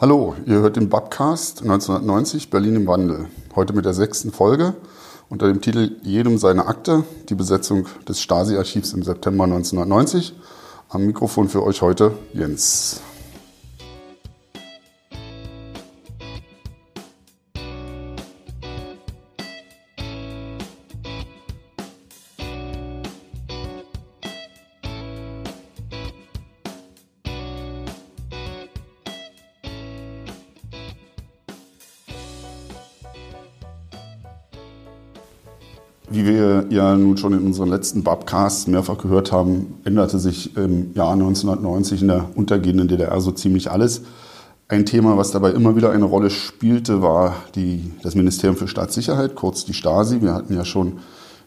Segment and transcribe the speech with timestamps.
[0.00, 3.26] Hallo, ihr hört den Babcast 1990 Berlin im Wandel.
[3.54, 4.72] Heute mit der sechsten Folge
[5.28, 10.32] unter dem Titel Jedem seine Akte, die Besetzung des Stasi-Archivs im September 1990.
[10.88, 13.02] Am Mikrofon für euch heute Jens.
[36.96, 42.08] Nun schon in unseren letzten Babcasts mehrfach gehört haben, änderte sich im Jahr 1990 in
[42.08, 44.02] der untergehenden DDR so ziemlich alles.
[44.68, 49.34] Ein Thema, was dabei immer wieder eine Rolle spielte, war die, das Ministerium für Staatssicherheit,
[49.34, 50.22] kurz die Stasi.
[50.22, 50.98] Wir hatten ja schon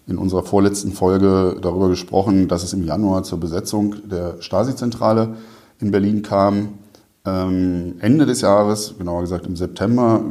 [0.08, 5.36] in unserer vorletzten Folge darüber gesprochen, dass es im Januar zur Besetzung der Stasi-Zentrale
[5.80, 6.80] in Berlin kam.
[7.26, 10.22] Ähm, Ende des Jahres, genauer gesagt im September,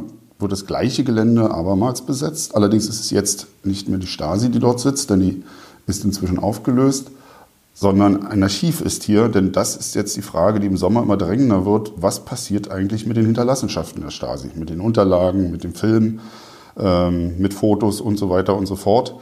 [0.43, 2.55] wird das gleiche Gelände abermals besetzt.
[2.55, 5.43] Allerdings ist es jetzt nicht mehr die Stasi, die dort sitzt, denn die
[5.87, 7.09] ist inzwischen aufgelöst,
[7.73, 11.17] sondern ein Archiv ist hier, denn das ist jetzt die Frage, die im Sommer immer
[11.17, 11.93] drängender wird.
[11.97, 16.19] Was passiert eigentlich mit den Hinterlassenschaften der Stasi, mit den Unterlagen, mit dem Film,
[16.77, 19.15] ähm, mit Fotos und so weiter und so fort?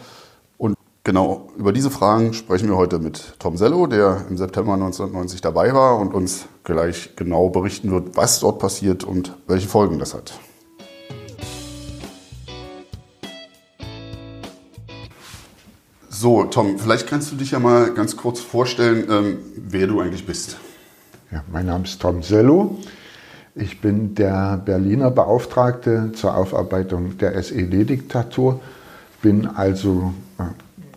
[0.58, 5.40] Und genau über diese Fragen sprechen wir heute mit Tom Sello, der im September 1990
[5.40, 10.14] dabei war und uns gleich genau berichten wird, was dort passiert und welche Folgen das
[10.14, 10.34] hat.
[16.22, 20.28] So, Tom, vielleicht kannst du dich ja mal ganz kurz vorstellen, ähm, wer du eigentlich
[20.28, 20.58] bist.
[21.32, 22.78] Ja, mein Name ist Tom Sello.
[23.56, 28.62] Ich bin der Berliner Beauftragte zur Aufarbeitung der SED-Diktatur,
[29.24, 30.44] bin also äh,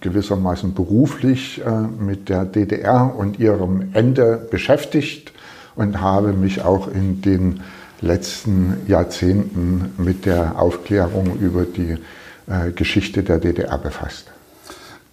[0.00, 5.32] gewissermaßen beruflich äh, mit der DDR und ihrem Ende beschäftigt
[5.74, 7.62] und habe mich auch in den
[8.02, 11.96] letzten Jahrzehnten mit der Aufklärung über die
[12.46, 14.33] äh, Geschichte der DDR befasst.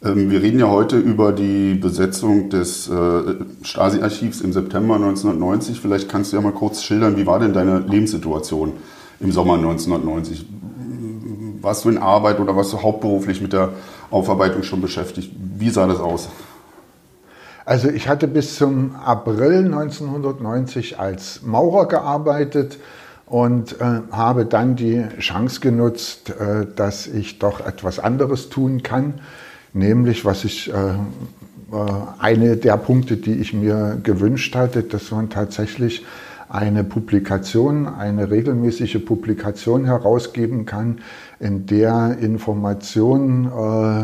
[0.04, 5.80] Ähm, wir reden ja heute über die Besetzung des äh, Stasi-Archivs im September 1990.
[5.80, 8.74] Vielleicht kannst du ja mal kurz schildern, wie war denn deine Lebenssituation
[9.20, 10.46] im Sommer 1990?
[11.62, 13.74] Warst du in Arbeit oder warst du hauptberuflich mit der
[14.10, 15.32] Aufarbeitung schon beschäftigt?
[15.58, 16.30] Wie sah das aus?
[17.66, 22.80] Also ich hatte bis zum April 1990 als Maurer gearbeitet
[23.28, 29.22] und äh, habe dann die Chance genutzt, äh, dass ich doch etwas anderes tun kann
[29.74, 30.96] nämlich was ich, äh, äh,
[32.20, 36.06] eine der Punkte, die ich mir gewünscht hatte, dass man tatsächlich
[36.50, 41.00] eine Publikation, eine regelmäßige Publikation herausgeben kann,
[41.40, 44.02] in der Informationen äh,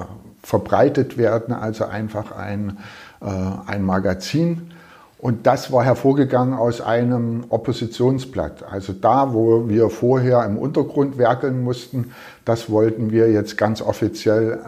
[0.00, 0.04] äh
[0.40, 2.78] verbreitet werden, also einfach ein,
[3.20, 3.26] äh,
[3.66, 4.70] ein Magazin,
[5.18, 8.64] und das war hervorgegangen aus einem Oppositionsblatt.
[8.70, 12.12] Also da, wo wir vorher im Untergrund werkeln mussten,
[12.44, 14.60] das wollten wir jetzt ganz offiziell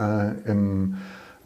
[0.46, 0.96] äh, im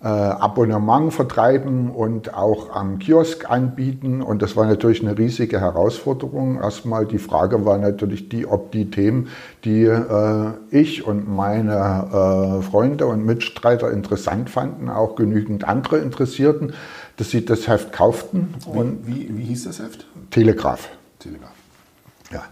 [0.02, 4.22] äh, Abonnement vertreiben und auch am Kiosk anbieten.
[4.22, 6.60] Und das war natürlich eine riesige Herausforderung.
[6.60, 9.28] Erstmal die Frage war natürlich die, ob die Themen,
[9.64, 16.74] die äh, ich und meine äh, Freunde und Mitstreiter interessant fanden, auch genügend andere interessierten
[17.16, 18.54] dass sie das Heft kauften.
[18.66, 20.06] Und wie, wie, wie hieß das Heft?
[20.30, 20.88] Telegraph.
[21.18, 21.52] Telegraph.
[22.32, 22.42] Ja.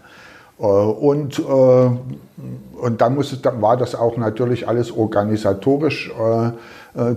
[0.59, 6.51] Äh, und, äh, und dann, musste, dann war das auch natürlich alles organisatorisch äh,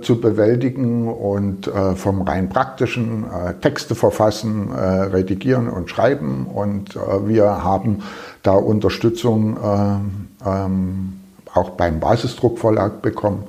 [0.00, 3.26] zu bewältigen und vom rein praktischen
[3.60, 6.46] Texte verfassen, redigieren und schreiben.
[6.46, 8.02] Und wir haben
[8.42, 9.58] da Unterstützung
[10.46, 11.20] ähm,
[11.52, 13.44] auch beim Basisdruckverlag bekommen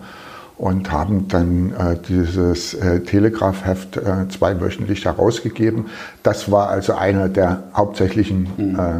[0.57, 5.85] und haben dann äh, dieses äh, Telegraph-Heft äh, zweiwöchentlich herausgegeben.
[6.23, 8.79] Das war also eine der hauptsächlichen mhm.
[8.79, 8.93] äh,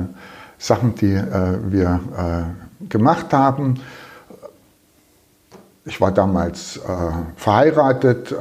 [0.60, 3.80] Sachen, die äh, wir äh, gemacht haben.
[5.86, 6.82] Ich war damals
[7.38, 8.36] verheiratet,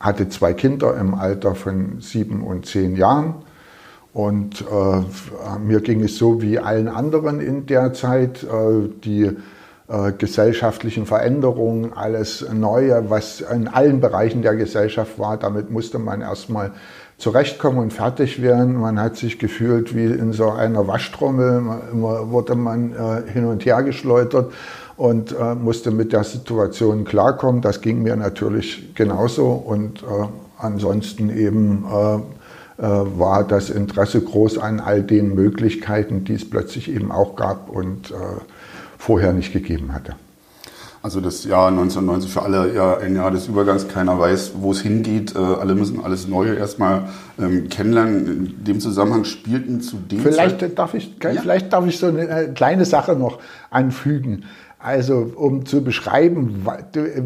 [0.00, 3.36] hatte zwei Kinder im Alter von sieben und zehn Jahren.
[4.12, 4.64] Und
[5.64, 8.44] mir ging es so wie allen anderen in der Zeit,
[9.04, 9.36] die äh,
[10.16, 15.36] gesellschaftlichen Veränderungen, alles Neue, was in allen Bereichen der Gesellschaft war.
[15.36, 16.72] Damit musste man erstmal
[17.18, 18.76] zurechtkommen und fertig werden.
[18.76, 21.62] Man hat sich gefühlt wie in so einer Waschtrommel.
[21.92, 24.52] Immer wurde man äh, hin und her geschleudert
[24.96, 27.60] und äh, musste mit der Situation klarkommen.
[27.60, 30.06] Das ging mir natürlich genauso und äh,
[30.58, 32.82] ansonsten eben äh, äh,
[33.18, 38.12] war das Interesse groß an all den Möglichkeiten, die es plötzlich eben auch gab und
[39.04, 40.14] vorher nicht gegeben hatte.
[41.02, 43.86] Also das Jahr 1990 für alle ja ein Jahr des Übergangs.
[43.88, 45.36] Keiner weiß, wo es hingeht.
[45.36, 48.26] Äh, alle müssen alles Neue erstmal ähm, kennenlernen.
[48.26, 51.32] In dem Zusammenhang spielten zu dem vielleicht Zeit darf ich ja?
[51.42, 54.44] vielleicht darf ich so eine äh, kleine Sache noch anfügen.
[54.78, 56.66] Also um zu beschreiben,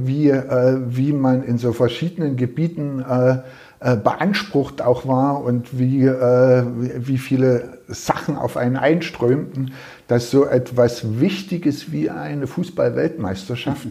[0.04, 3.38] wie, äh, wie man in so verschiedenen Gebieten äh,
[3.80, 6.64] äh, beansprucht auch war und wie, äh,
[6.96, 9.72] wie viele Sachen auf einen einströmten,
[10.08, 13.88] dass so etwas Wichtiges wie eine Fußball-Weltmeisterschaft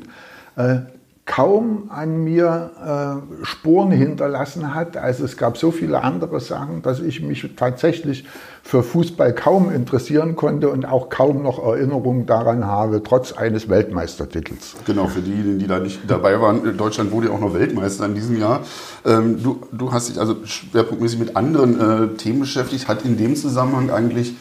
[0.57, 0.79] äh,
[1.27, 2.71] kaum an mir
[3.41, 4.95] äh, Spuren hinterlassen hat.
[4.95, 8.25] Also es gab so viele andere Sachen, dass ich mich tatsächlich
[8.63, 14.77] für Fußball kaum interessieren konnte und auch kaum noch Erinnerungen daran habe, trotz eines Weltmeistertitels.
[14.85, 18.15] Genau, für diejenigen, die da nicht dabei waren, Deutschland wurde ja auch noch Weltmeister in
[18.15, 18.61] diesem Jahr.
[19.05, 22.87] Ähm, du, du hast dich also schwerpunktmäßig mit anderen äh, Themen beschäftigt.
[22.87, 24.33] Hat in dem Zusammenhang eigentlich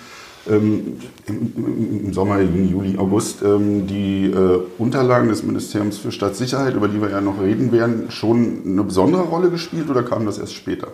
[0.51, 6.89] ähm, im, Sommer, Juni, Juli, August ähm, die äh, Unterlagen des Ministeriums für Staatssicherheit, über
[6.89, 10.55] die wir ja noch reden werden, schon eine besondere Rolle gespielt oder kam das erst
[10.55, 10.89] später?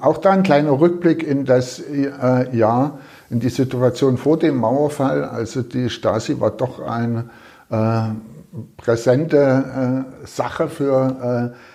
[0.00, 2.98] Auch da ein kleiner Rückblick in das äh, Jahr,
[3.30, 5.24] in die Situation vor dem Mauerfall.
[5.24, 7.30] Also die Stasi war doch eine
[7.70, 8.02] äh,
[8.76, 11.71] präsente äh, Sache für äh,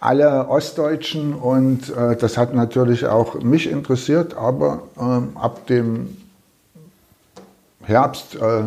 [0.00, 6.16] alle Ostdeutschen und äh, das hat natürlich auch mich interessiert, aber äh, ab dem
[7.82, 8.62] Herbst, äh,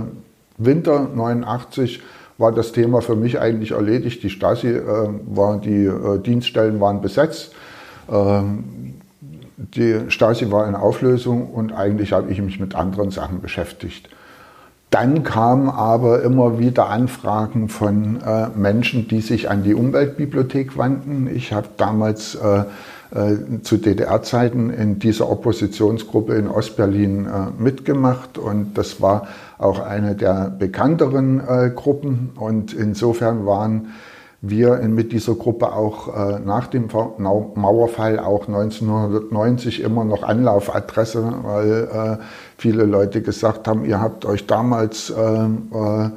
[0.57, 2.01] Winter 89
[2.37, 4.23] war das Thema für mich eigentlich erledigt.
[4.23, 7.53] Die Stasi äh, war, die äh, Dienststellen waren besetzt.
[8.11, 8.95] Ähm,
[9.57, 14.09] die Stasi war in Auflösung und eigentlich habe ich mich mit anderen Sachen beschäftigt.
[14.93, 21.27] Dann kamen aber immer wieder Anfragen von äh, Menschen, die sich an die Umweltbibliothek wandten.
[21.33, 28.77] Ich habe damals äh, äh, zu DDR-Zeiten in dieser Oppositionsgruppe in Ostberlin äh, mitgemacht und
[28.77, 29.25] das war
[29.57, 33.93] auch eine der bekannteren äh, Gruppen und insofern waren
[34.45, 41.87] wir mit dieser Gruppe auch äh, nach dem Mauerfall auch 1990 immer noch Anlaufadresse, weil
[42.19, 42.23] äh,
[42.57, 46.09] viele Leute gesagt haben, ihr habt euch damals äh, äh,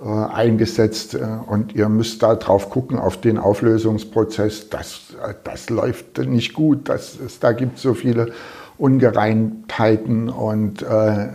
[0.00, 1.16] eingesetzt
[1.46, 4.70] und ihr müsst da drauf gucken auf den Auflösungsprozess.
[4.70, 5.14] Das,
[5.44, 8.32] das läuft nicht gut, das, da gibt es so viele
[8.76, 11.28] Ungereimtheiten und äh,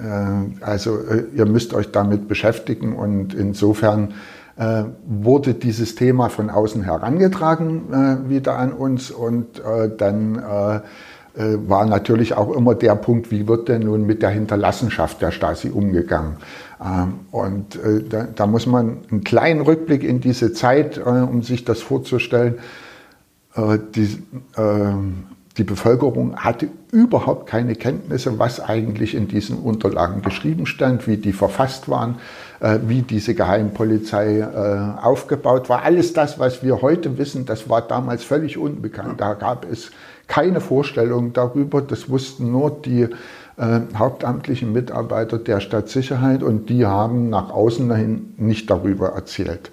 [0.59, 0.99] also
[1.33, 4.13] ihr müsst euch damit beschäftigen und insofern
[4.55, 10.75] äh, wurde dieses Thema von außen herangetragen äh, wieder an uns und äh, dann äh,
[11.35, 15.31] äh, war natürlich auch immer der Punkt, wie wird denn nun mit der Hinterlassenschaft der
[15.31, 16.37] Stasi umgegangen.
[16.83, 21.65] Ähm, und äh, da, da, muss man einen kleinen Rückblick in diese Zeit, um sich
[21.65, 22.59] das vorzustellen.
[23.55, 24.23] Die,
[24.57, 25.25] ähm,
[25.57, 31.33] die Bevölkerung hatte überhaupt keine Kenntnisse, was eigentlich in diesen Unterlagen geschrieben stand, wie die
[31.33, 32.15] verfasst waren,
[32.59, 35.83] äh, wie diese Geheimpolizei äh, aufgebaut war.
[35.83, 39.21] Alles das, was wir heute wissen, das war damals völlig unbekannt.
[39.21, 39.91] Da gab es
[40.27, 41.81] keine Vorstellung darüber.
[41.81, 43.07] Das wussten nur die
[43.57, 49.69] äh, hauptamtlichen Mitarbeiter der Stadtsicherheit und die haben nach außen hin nicht darüber erzählt.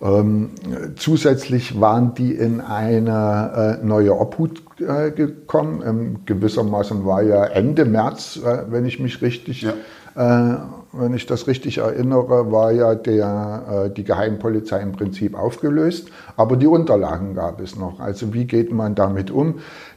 [0.00, 0.50] Ähm,
[0.96, 5.82] zusätzlich waren die in eine äh, neue Obhut äh, gekommen.
[5.86, 9.72] Ähm, gewissermaßen war ja Ende März, äh, wenn ich mich richtig, ja.
[10.16, 10.58] Äh,
[10.92, 16.08] wenn ich das richtig erinnere, war ja der, äh, die Geheimpolizei im Prinzip aufgelöst.
[16.36, 18.00] Aber die Unterlagen gab es noch.
[18.00, 19.56] Also wie geht man damit um?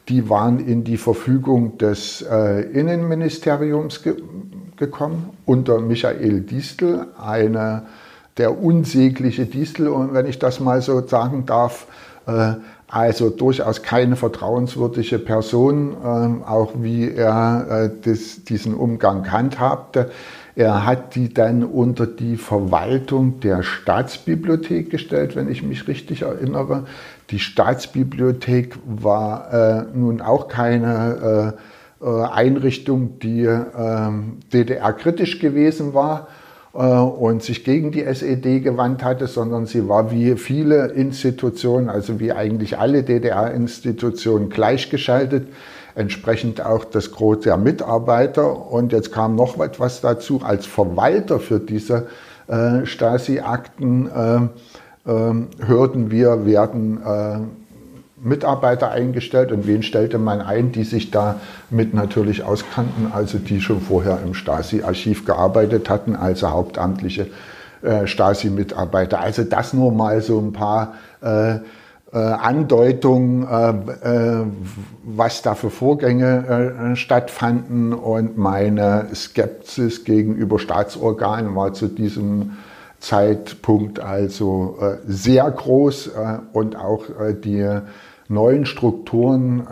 [0.09, 4.15] Die waren in die Verfügung des äh, Innenministeriums ge
[4.75, 7.83] gekommen unter Michael Distel, eine
[8.39, 11.85] der unsägliche Distel, wenn ich das mal so sagen darf,
[12.25, 12.53] äh,
[12.87, 20.09] also durchaus keine vertrauenswürdige Person, äh, auch wie er äh, das, diesen Umgang handhabte.
[20.55, 26.85] Er hat die dann unter die Verwaltung der Staatsbibliothek gestellt, wenn ich mich richtig erinnere.
[27.29, 31.53] Die Staatsbibliothek war nun auch keine
[32.01, 34.09] Einrichtung, die äh,
[34.51, 36.27] DDR-kritisch gewesen war
[36.71, 42.31] und sich gegen die SED gewandt hatte, sondern sie war wie viele Institutionen, also wie
[42.31, 45.47] eigentlich alle DDR-Institutionen gleichgeschaltet,
[45.95, 48.71] entsprechend auch das Gros der Mitarbeiter.
[48.71, 52.07] Und jetzt kam noch etwas dazu, als Verwalter für diese
[52.47, 55.33] äh, Stasi-Akten äh, äh,
[55.65, 57.39] hörten wir, werden äh,
[58.21, 63.81] Mitarbeiter eingestellt und wen stellte man ein, die sich damit natürlich auskannten, also die schon
[63.81, 67.27] vorher im Stasi-Archiv gearbeitet hatten, also hauptamtliche
[67.81, 69.19] äh, Stasi-Mitarbeiter.
[69.19, 71.55] Also das nur mal so ein paar äh,
[72.11, 74.45] äh, Andeutungen, äh, äh,
[75.03, 82.57] was da für Vorgänge äh, stattfanden und meine Skepsis gegenüber Staatsorganen war zu diesem
[82.99, 87.79] Zeitpunkt also äh, sehr groß äh, und auch äh, die
[88.29, 89.67] neuen Strukturen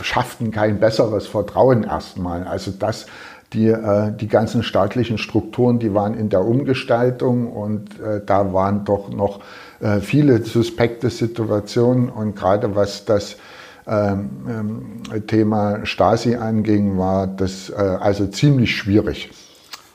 [0.00, 2.44] schafften kein besseres Vertrauen erstmal.
[2.44, 3.06] Also das,
[3.52, 3.74] die,
[4.20, 7.90] die ganzen staatlichen Strukturen, die waren in der Umgestaltung und
[8.26, 9.40] da waren doch noch
[10.00, 13.36] viele suspekte Situationen und gerade was das
[13.86, 19.30] ähm, ähm, Thema Stasi anging, war das also ziemlich schwierig.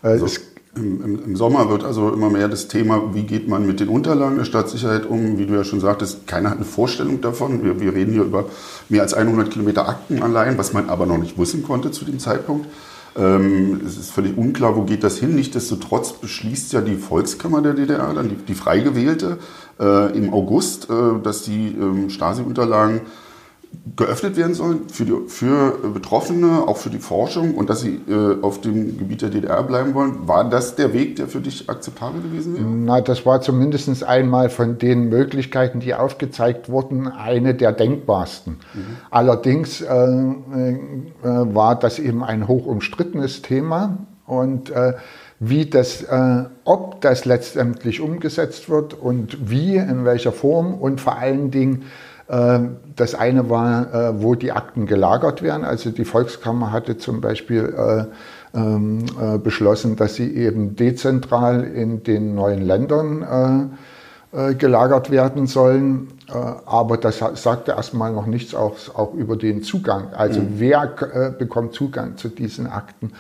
[0.01, 0.25] Also.
[0.25, 3.89] Es im, im, Sommer wird also immer mehr das Thema, wie geht man mit den
[3.89, 5.37] Unterlagen der Staatssicherheit um.
[5.37, 7.63] Wie du ja schon sagtest, keiner hat eine Vorstellung davon.
[7.63, 8.45] Wir, wir reden hier über
[8.89, 12.17] mehr als 100 Kilometer Akten allein, was man aber noch nicht wissen konnte zu dem
[12.17, 12.67] Zeitpunkt.
[13.15, 15.35] Ähm, es ist völlig unklar, wo geht das hin.
[15.35, 19.37] Nichtsdestotrotz beschließt ja die Volkskammer der DDR, dann die, die frei gewählte,
[19.79, 23.01] äh, im August, äh, dass die ähm, Stasi-Unterlagen
[23.95, 28.41] geöffnet werden sollen für, die, für Betroffene, auch für die Forschung und dass sie äh,
[28.41, 30.27] auf dem Gebiet der DDR bleiben wollen.
[30.27, 32.65] War das der Weg, der für dich akzeptabel gewesen wäre?
[32.65, 38.57] Na, das war zumindest einmal von den Möglichkeiten, die aufgezeigt wurden, eine der denkbarsten.
[38.73, 38.79] Mhm.
[39.11, 40.75] Allerdings äh, äh,
[41.21, 44.93] war das eben ein hoch umstrittenes Thema und äh,
[45.39, 51.17] wie das, äh, ob das letztendlich umgesetzt wird und wie, in welcher Form und vor
[51.17, 51.83] allen Dingen
[52.27, 55.65] das eine war, äh, wo die Akten gelagert werden.
[55.65, 57.73] Also die Volkskammer hatte zum Beispiel
[58.55, 63.77] äh, ähm, äh, beschlossen, dass sie eben dezentral in den neuen Ländern
[64.57, 66.07] gelagert werden sollen.
[66.65, 70.11] Aber das sagte erstmal noch nichts auch, auch über den Zugang.
[70.13, 70.47] Also mhm.
[70.55, 70.87] wer
[71.37, 73.11] bekommt Zugang zu diesen Akten?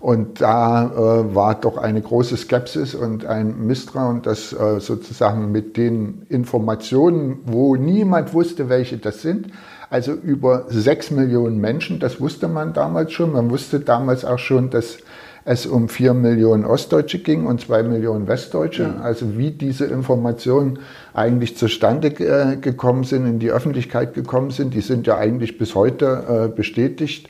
[0.00, 5.76] Und da äh, war doch eine große Skepsis und ein Misstrauen, dass äh, sozusagen mit
[5.76, 9.48] den Informationen, wo niemand wusste, welche das sind,
[9.90, 13.32] also über sechs Millionen Menschen, das wusste man damals schon.
[13.32, 14.98] Man wusste damals auch schon, dass
[15.44, 18.88] es um vier Millionen Ostdeutsche ging und zwei Millionen Westdeutsche.
[18.88, 19.02] Mhm.
[19.02, 20.78] Also wie diese Informationen
[21.12, 25.74] eigentlich zustande äh, gekommen sind, in die Öffentlichkeit gekommen sind, die sind ja eigentlich bis
[25.74, 27.28] heute äh, bestätigt.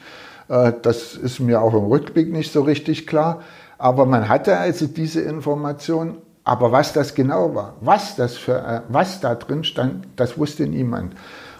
[0.50, 3.42] Äh, das ist mir auch im Rückblick nicht so richtig klar.
[3.78, 6.18] Aber man hatte also diese Information.
[6.44, 10.66] Aber was das genau war, was, das für, äh, was da drin stand, das wusste
[10.66, 11.14] niemand.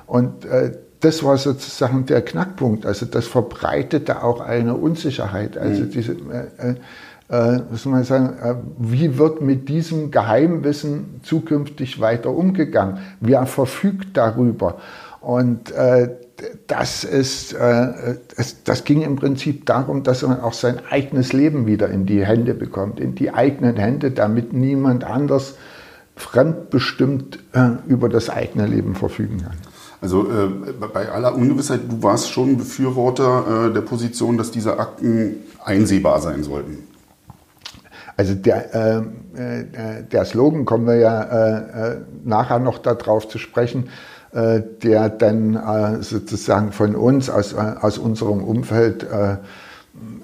[0.07, 2.85] Und äh, das war sozusagen der Knackpunkt.
[2.85, 5.57] Also das verbreitete auch eine Unsicherheit.
[5.57, 5.91] Also mhm.
[5.91, 6.75] diese, äh,
[7.29, 12.99] äh, was soll man sagen, äh, wie wird mit diesem Geheimwissen zukünftig weiter umgegangen?
[13.21, 14.79] Wer verfügt darüber?
[15.21, 16.09] Und äh,
[16.67, 21.67] das, ist, äh, das, das ging im Prinzip darum, dass man auch sein eigenes Leben
[21.67, 25.55] wieder in die Hände bekommt, in die eigenen Hände, damit niemand anders
[26.17, 29.57] fremdbestimmt äh, über das eigene Leben verfügen kann.
[30.01, 35.37] Also äh, bei aller Ungewissheit, du warst schon Befürworter äh, der Position, dass diese Akten
[35.63, 36.79] einsehbar sein sollten.
[38.17, 38.99] Also der, äh,
[39.35, 43.89] äh der Slogan kommen wir ja nachher noch darauf zu sprechen,
[44.33, 49.07] der dann äh, sozusagen von uns aus, äh, aus unserem Umfeld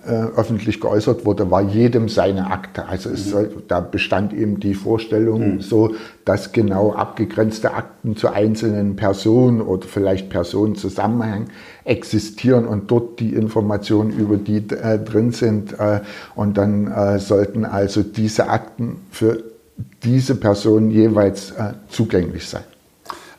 [0.06, 2.86] öffentlich geäußert wurde, war jedem seine Akte.
[2.86, 3.64] Also es mhm.
[3.66, 5.60] da bestand eben die Vorstellung, mhm.
[5.60, 11.48] so dass genau abgegrenzte Akten zu einzelnen Personen oder vielleicht Personenzusammenhängen
[11.84, 15.78] existieren und dort die Informationen über die äh, drin sind.
[15.78, 16.00] Äh,
[16.36, 19.42] und dann äh, sollten also diese Akten für
[20.04, 21.52] diese Personen jeweils
[21.88, 22.62] zugänglich sein.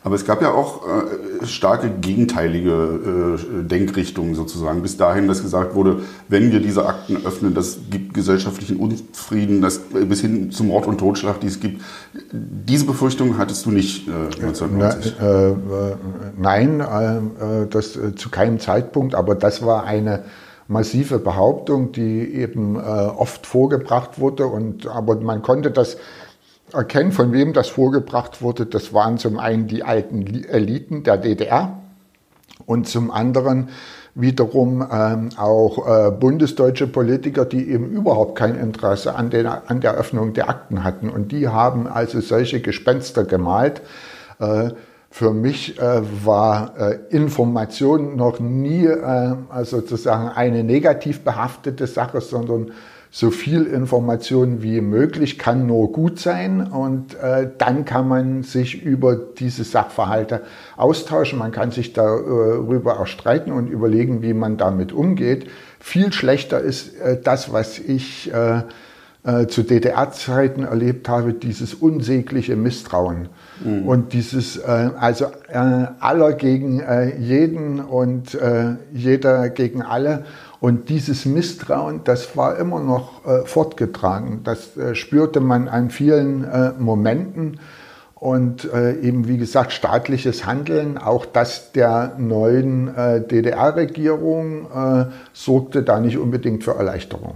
[0.04, 4.80] Aber es gab ja auch äh, starke gegenteilige äh, Denkrichtungen sozusagen.
[4.80, 9.80] Bis dahin, dass gesagt wurde, wenn wir diese Akten öffnen, das gibt gesellschaftlichen Unfrieden, das
[9.94, 11.82] äh, bis hin zum Mord und Totschlag, die es gibt.
[12.32, 15.16] Diese Befürchtung hattest du nicht äh, 1990?
[15.18, 15.54] Na, äh, äh,
[16.38, 19.16] nein, das zu keinem Zeitpunkt.
[19.16, 20.24] Aber das war eine
[20.68, 24.46] massive Behauptung, die eben oft vorgebracht wurde.
[24.46, 25.96] Und aber man konnte das
[26.72, 28.66] erkennen, von wem das vorgebracht wurde.
[28.66, 31.78] Das waren zum einen die alten Eliten der DDR
[32.66, 33.68] und zum anderen
[34.14, 39.94] wiederum ähm, auch äh, bundesdeutsche Politiker, die eben überhaupt kein Interesse an, den, an der
[39.94, 41.08] Öffnung der Akten hatten.
[41.08, 43.80] Und die haben also solche Gespenster gemalt.
[44.40, 44.70] Äh,
[45.10, 52.72] für mich äh, war äh, Information noch nie äh, sozusagen eine negativ behaftete Sache, sondern
[53.10, 58.82] so viel Information wie möglich kann nur gut sein und äh, dann kann man sich
[58.82, 60.42] über diese Sachverhalte
[60.76, 61.38] austauschen.
[61.38, 65.48] Man kann sich darüber auch streiten und überlegen, wie man damit umgeht.
[65.80, 68.62] Viel schlechter ist äh, das, was ich äh,
[69.24, 73.28] äh, zu DDR-Zeiten erlebt habe, dieses unsägliche Misstrauen
[73.64, 73.86] mhm.
[73.86, 80.24] und dieses, äh, also äh, aller gegen äh, jeden und äh, jeder gegen alle.
[80.60, 84.40] Und dieses Misstrauen, das war immer noch äh, fortgetragen.
[84.44, 86.46] Das spürte man an vielen
[86.78, 87.60] Momenten.
[88.14, 92.92] Und eben, wie gesagt, staatliches Handeln, auch das der neuen
[93.30, 94.66] DDR-Regierung,
[95.32, 97.34] sorgte da nicht unbedingt für Erleichterung.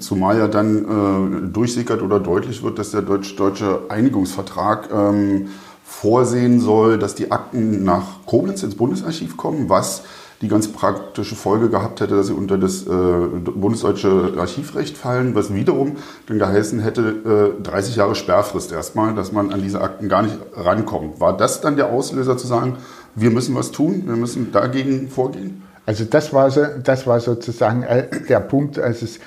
[0.00, 5.48] Zumal ja dann äh, durchsickert oder deutlich wird, dass der deutsch-deutsche Einigungsvertrag ähm,
[5.84, 10.02] vorsehen soll, dass die Akten nach Koblenz ins Bundesarchiv kommen, was
[10.42, 15.54] die ganz praktische Folge gehabt hätte, dass sie unter das äh, bundesdeutsche Archivrecht fallen, was
[15.54, 20.22] wiederum dann geheißen hätte, äh, 30 Jahre Sperrfrist erstmal, dass man an diese Akten gar
[20.22, 21.20] nicht rankommt.
[21.20, 22.76] War das dann der Auslöser zu sagen,
[23.14, 25.62] wir müssen was tun, wir müssen dagegen vorgehen?
[25.86, 29.20] Also das war, so, das war sozusagen äh, der Punkt, als es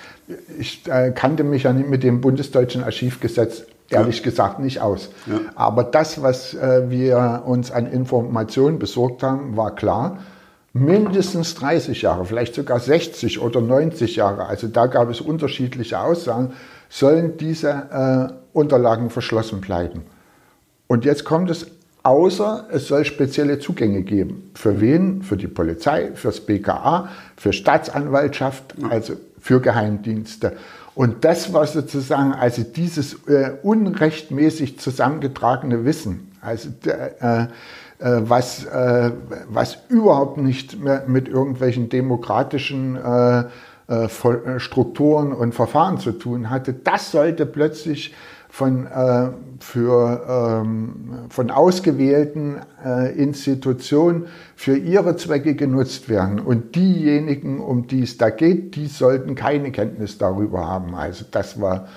[0.59, 4.23] ich äh, kannte mich ja mit dem bundesdeutschen Archivgesetz ehrlich ja.
[4.23, 5.09] gesagt nicht aus.
[5.25, 5.39] Ja.
[5.55, 10.19] Aber das, was äh, wir uns an Informationen besorgt haben, war klar.
[10.79, 16.53] Mindestens 30 Jahre, vielleicht sogar 60 oder 90 Jahre, also da gab es unterschiedliche Aussagen,
[16.88, 20.03] sollen diese äh, Unterlagen verschlossen bleiben.
[20.88, 21.67] Und jetzt kommt es,
[22.03, 24.51] außer es soll spezielle Zugänge geben.
[24.55, 25.21] Für wen?
[25.21, 30.53] Für die Polizei, fürs BKA, für Staatsanwaltschaft, also für Geheimdienste.
[30.95, 37.48] Und das war sozusagen, also dieses äh, unrechtmäßig zusammengetragene Wissen, also äh,
[37.99, 39.11] was, äh,
[39.49, 43.43] was überhaupt nicht mehr mit irgendwelchen demokratischen äh,
[43.89, 48.13] äh, Strukturen und Verfahren zu tun hatte, das sollte plötzlich
[48.49, 49.29] von, äh,
[49.59, 54.25] für, ähm, von ausgewählten äh, Institutionen
[54.55, 56.39] für ihre Zwecke genutzt werden.
[56.39, 60.95] Und diejenigen, um die es da geht, die sollten keine Kenntnis darüber haben.
[60.95, 61.87] Also das war,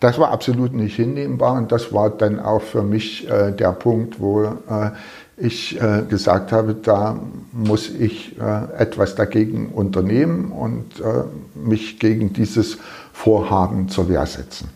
[0.00, 4.20] das war absolut nicht hinnehmbar und das war dann auch für mich äh, der Punkt,
[4.20, 4.90] wo äh,
[5.40, 7.18] ich äh, gesagt habe, da
[7.52, 11.02] muss ich äh, etwas dagegen unternehmen und
[11.54, 12.78] mich gegen dieses
[13.12, 14.68] Vorhaben zur Wehr setzen.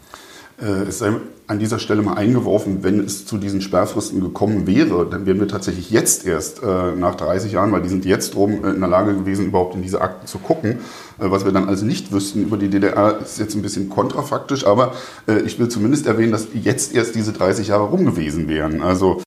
[0.60, 1.12] Äh, es sei
[1.46, 5.48] an dieser Stelle mal eingeworfen, wenn es zu diesen Sperrfristen gekommen wäre, dann wären wir
[5.48, 8.88] tatsächlich jetzt erst äh, nach 30 Jahren, weil die sind jetzt drum äh, in der
[8.88, 10.78] Lage gewesen, überhaupt in diese Akten zu gucken.
[11.18, 14.66] Äh, was wir dann also nicht wüssten über die DDR, ist jetzt ein bisschen kontrafaktisch,
[14.66, 14.94] aber
[15.28, 18.80] äh, ich will zumindest erwähnen, dass jetzt erst diese 30 Jahre rum gewesen wären.
[18.80, 19.23] Also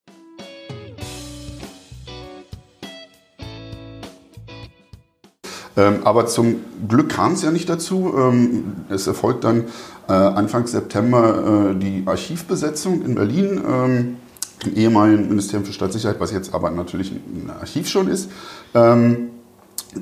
[5.77, 6.55] Ähm, aber zum
[6.87, 8.13] Glück kam es ja nicht dazu.
[8.17, 9.65] Ähm, es erfolgt dann
[10.09, 14.17] äh, Anfang September äh, die Archivbesetzung in Berlin ähm,
[14.65, 18.31] im ehemaligen Ministerium für Staatssicherheit, was jetzt aber natürlich ein Archiv schon ist.
[18.73, 19.29] Ähm,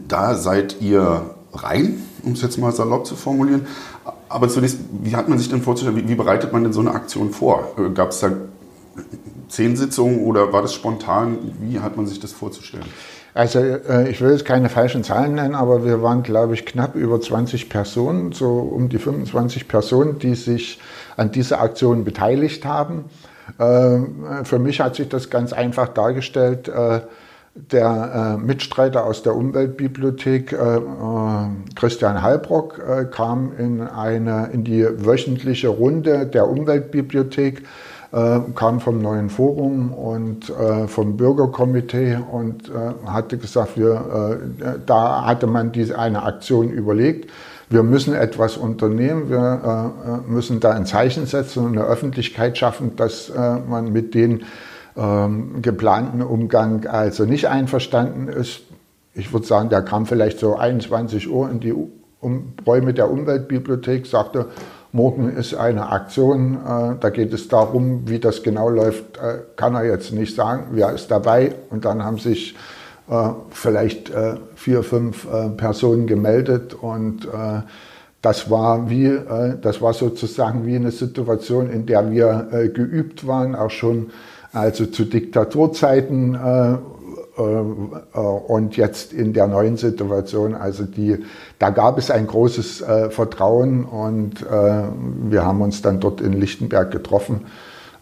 [0.08, 3.68] da seid ihr rein, um es jetzt mal salopp zu formulieren.
[4.30, 6.92] Aber zunächst, wie hat man sich denn vorzustellen, wie, wie bereitet man denn so eine
[6.92, 7.74] Aktion vor?
[7.78, 8.32] Äh, Gab es da
[9.50, 11.38] zehn Sitzungen oder war das spontan?
[11.60, 12.86] Wie hat man sich das vorzustellen?
[13.36, 16.96] Also äh, ich will jetzt keine falschen Zahlen nennen, aber wir waren, glaube ich, knapp
[16.96, 20.80] über 20 Personen, so um die 25 Personen, die sich
[21.18, 23.04] an dieser Aktion beteiligt haben.
[23.60, 26.70] Äh, für mich hat sich das ganz einfach dargestellt.
[26.70, 27.02] Äh,
[27.56, 30.54] der Mitstreiter aus der Umweltbibliothek,
[31.76, 37.64] Christian Halbrock, kam in, eine, in die wöchentliche Runde der Umweltbibliothek
[38.16, 44.80] äh, kam vom neuen Forum und äh, vom Bürgerkomitee und äh, hatte gesagt, wir, äh,
[44.86, 47.30] da hatte man diese eine Aktion überlegt.
[47.70, 52.96] Wir müssen etwas unternehmen, wir äh, müssen da ein Zeichen setzen und eine Öffentlichkeit schaffen,
[52.96, 53.34] dass
[53.68, 54.44] man mit den
[54.96, 58.62] ähm, geplanten Umgang also nicht einverstanden ist.
[59.14, 61.74] Ich würde sagen, der kam vielleicht so 21 Uhr in die
[62.26, 64.48] um Räume der Umweltbibliothek, sagte,
[64.96, 69.76] Morgen ist eine Aktion, äh, da geht es darum, wie das genau läuft, äh, kann
[69.76, 70.68] er jetzt nicht sagen.
[70.72, 71.54] Wer ist dabei?
[71.70, 72.56] Und dann haben sich
[73.10, 77.28] äh, vielleicht äh, vier, fünf äh, Personen gemeldet und
[78.22, 79.20] das war wie,
[79.62, 84.10] das war sozusagen wie eine Situation, in der wir geübt waren, auch schon
[84.52, 86.36] also zu Diktaturzeiten
[87.38, 91.24] und jetzt in der neuen Situation, also die,
[91.60, 94.84] da gab es ein großes äh, Vertrauen und äh,
[95.30, 97.46] wir haben uns dann dort in Lichtenberg getroffen.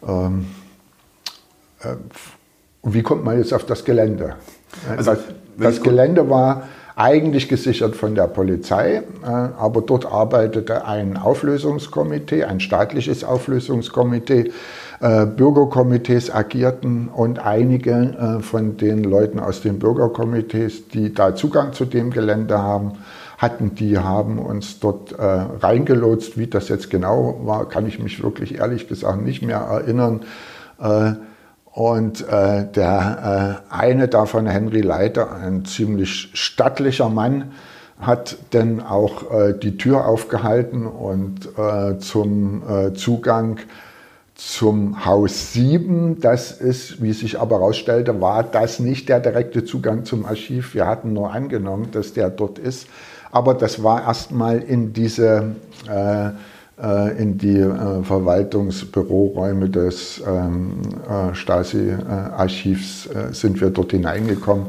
[0.08, 0.46] Ähm,
[1.82, 1.96] äh,
[2.84, 4.36] wie kommt man jetzt auf das Gelände?
[4.90, 5.20] Also, das,
[5.58, 6.64] das Gelände war
[6.96, 14.52] eigentlich gesichert von der Polizei, äh, aber dort arbeitete ein Auflösungskomitee, ein staatliches Auflösungskomitee,
[15.04, 21.74] äh, Bürgerkomitees agierten und einige äh, von den Leuten aus den Bürgerkomitees, die da Zugang
[21.74, 22.94] zu dem Gelände haben,
[23.38, 23.76] hatten.
[23.76, 26.38] Die haben uns dort äh, reingelotst.
[26.38, 30.22] Wie das jetzt genau war, kann ich mich wirklich ehrlich gesagt nicht mehr erinnern.
[30.80, 31.12] Äh,
[31.74, 37.52] und äh, der äh, eine davon, Henry Leiter, ein ziemlich stattlicher Mann,
[38.00, 43.60] hat dann auch äh, die Tür aufgehalten und äh, zum äh, Zugang
[44.46, 50.06] zum Haus 7, das ist, wie sich aber herausstellte, war das nicht der direkte Zugang
[50.06, 50.74] zum Archiv.
[50.76, 52.88] Wir hatten nur angenommen, dass der dort ist.
[53.32, 55.56] Aber das war erstmal in diese
[55.90, 56.32] äh,
[56.82, 64.66] äh, in die äh, Verwaltungsbüroräume des ähm, äh, Stasi-Archivs sind wir dort hineingekommen.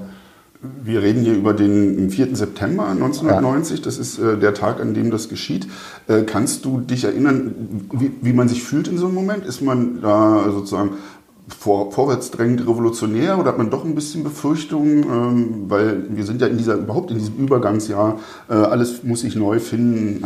[0.83, 2.37] Wir reden hier über den 4.
[2.37, 3.85] September 1990, ja.
[3.85, 5.67] das ist der Tag, an dem das geschieht.
[6.27, 9.45] kannst du dich erinnern, wie, wie, man sich fühlt in so einem Moment?
[9.47, 10.93] Ist man da sozusagen
[11.49, 16.47] vor, vorwärtsdrängend revolutionär oder hat man doch ein bisschen Befürchtungen, ähm, weil wir sind ja
[16.47, 20.25] in dieser, überhaupt in diesem Übergangsjahr, äh, alles muss sich neu finden.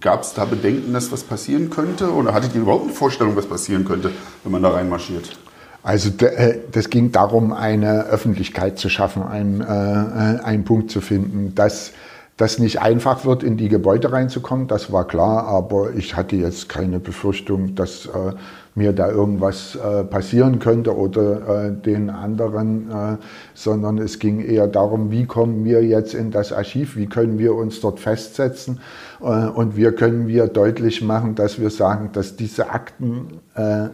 [0.00, 3.46] Gab es da Bedenken, dass was passieren könnte oder hattet ihr überhaupt eine Vorstellung, was
[3.46, 4.10] passieren könnte,
[4.42, 5.38] wenn man da reinmarschiert?
[5.86, 11.54] Also äh, das ging darum, eine Öffentlichkeit zu schaffen, einen, äh, einen Punkt zu finden,
[11.54, 11.92] dass
[12.36, 16.68] das nicht einfach wird, in die Gebäude reinzukommen, das war klar, aber ich hatte jetzt
[16.68, 18.32] keine Befürchtung, dass äh,
[18.74, 23.16] mir da irgendwas äh, passieren könnte oder äh, den anderen, äh,
[23.54, 27.54] sondern es ging eher darum, wie kommen wir jetzt in das Archiv, wie können wir
[27.54, 28.80] uns dort festsetzen
[29.20, 33.90] äh, und wie können wir deutlich machen, dass wir sagen, dass diese Akten äh,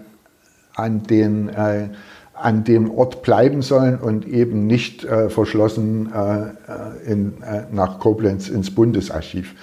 [0.75, 1.89] an den äh,
[2.35, 8.49] an dem Ort bleiben sollen und eben nicht äh, verschlossen äh, in, äh, nach Koblenz
[8.49, 9.55] ins Bundesarchiv.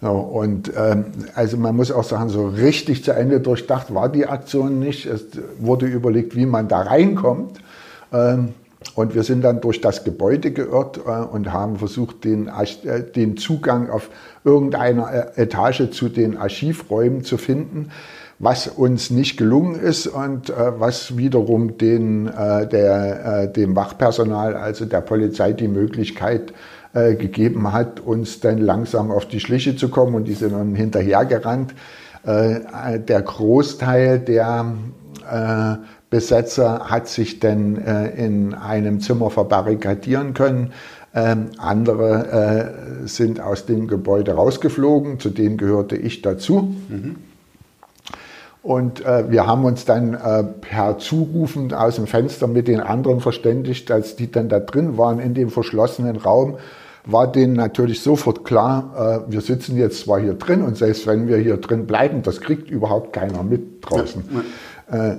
[0.00, 4.26] So, und ähm, also man muss auch sagen, so richtig zu Ende durchdacht war die
[4.26, 5.06] Aktion nicht.
[5.06, 5.26] Es
[5.58, 7.58] wurde überlegt, wie man da reinkommt.
[8.12, 8.54] Ähm,
[8.94, 13.36] und wir sind dann durch das Gebäude geirrt äh, und haben versucht, den, äh, den
[13.36, 14.08] Zugang auf
[14.42, 17.90] irgendeiner äh, Etage zu den Archivräumen zu finden,
[18.40, 24.56] was uns nicht gelungen ist und äh, was wiederum den, äh, der, äh, dem Wachpersonal,
[24.56, 26.54] also der Polizei, die Möglichkeit
[26.94, 30.74] äh, gegeben hat, uns dann langsam auf die Schliche zu kommen und die sind dann
[30.74, 31.74] hinterhergerannt.
[32.24, 34.72] Äh, der Großteil der
[35.30, 35.76] äh,
[36.08, 40.72] Besetzer hat sich dann äh, in einem Zimmer verbarrikadieren können.
[41.14, 46.74] Ähm, andere äh, sind aus dem Gebäude rausgeflogen, zu denen gehörte ich dazu.
[46.88, 47.16] Mhm.
[48.62, 53.20] Und äh, wir haben uns dann äh, per Zurufen aus dem Fenster mit den anderen
[53.20, 56.58] verständigt, als die dann da drin waren in dem verschlossenen Raum
[57.04, 61.28] war denen natürlich sofort klar, äh, wir sitzen jetzt zwar hier drin und selbst wenn
[61.28, 64.24] wir hier drin bleiben, das kriegt überhaupt keiner mit draußen.
[64.90, 65.12] Ja.
[65.12, 65.16] Äh,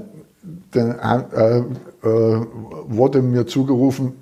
[0.71, 1.59] dann äh,
[2.07, 2.45] äh,
[2.87, 4.13] wurde mir zugerufen,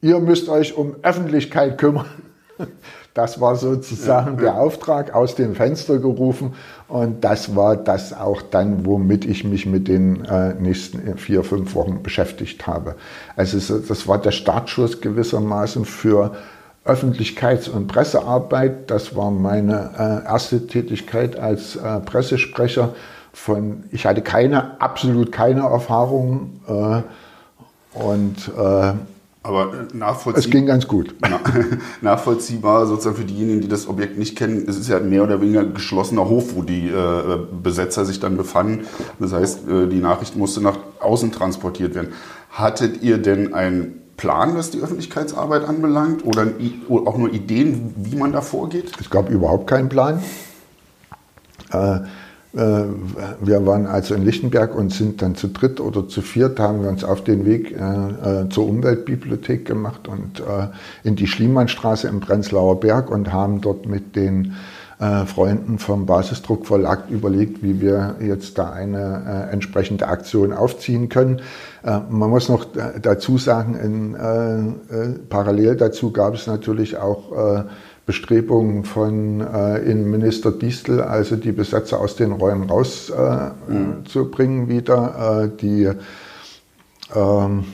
[0.00, 2.06] ihr müsst euch um Öffentlichkeit kümmern.
[3.14, 6.54] Das war sozusagen der Auftrag aus dem Fenster gerufen
[6.88, 11.74] und das war das auch dann, womit ich mich mit den äh, nächsten vier, fünf
[11.74, 12.96] Wochen beschäftigt habe.
[13.36, 16.34] Also das war der Startschuss gewissermaßen für
[16.84, 18.90] Öffentlichkeits- und Pressearbeit.
[18.90, 22.94] Das war meine äh, erste Tätigkeit als äh, Pressesprecher.
[23.32, 27.02] Von, ich hatte keine, absolut keine Erfahrung äh,
[27.98, 28.92] und äh,
[29.44, 30.38] aber nachvollziehbar.
[30.38, 31.14] Es ging ganz gut.
[32.00, 34.64] nachvollziehbar sozusagen für diejenigen, die das Objekt nicht kennen.
[34.66, 38.38] Es ist ja mehr oder weniger ein geschlossener Hof, wo die äh, Besetzer sich dann
[38.38, 38.86] befanden.
[39.18, 42.14] Das heißt, äh, die Nachricht musste nach außen transportiert werden.
[42.50, 46.24] Hattet ihr denn einen Plan, was die Öffentlichkeitsarbeit anbelangt?
[46.24, 46.46] Oder
[47.04, 48.92] auch nur Ideen, wie man da vorgeht?
[48.98, 50.22] Es gab überhaupt keinen Plan.
[51.70, 52.00] Äh, äh,
[52.54, 56.88] wir waren also in Lichtenberg und sind dann zu dritt oder zu viert, haben wir
[56.88, 60.42] uns auf den Weg äh, äh, zur Umweltbibliothek gemacht und
[61.02, 64.54] in die Schliemannstraße im Prenzlauer Berg und haben dort mit den
[65.26, 71.42] Freunden vom Basisdruckverlag überlegt, wie wir jetzt da eine entsprechende Aktion aufziehen können.
[71.82, 72.64] man muss noch
[73.02, 77.64] dazu sagen, in, parallel dazu gab es natürlich auch
[78.06, 84.68] Bestrebungen von äh, Innenminister Distel, also die Besetzer aus den Räumen rauszubringen äh, mhm.
[84.68, 85.44] wieder.
[85.44, 85.90] Äh, die,
[87.14, 87.64] ähm,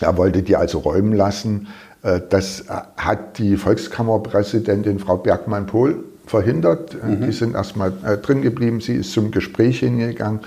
[0.00, 1.68] er wollte die also räumen lassen.
[2.02, 2.64] Äh, das
[2.96, 6.96] hat die Volkskammerpräsidentin Frau Bergmann-Pohl verhindert.
[7.02, 7.26] Mhm.
[7.26, 8.80] Die sind erstmal äh, drin geblieben.
[8.80, 10.40] Sie ist zum Gespräch hingegangen.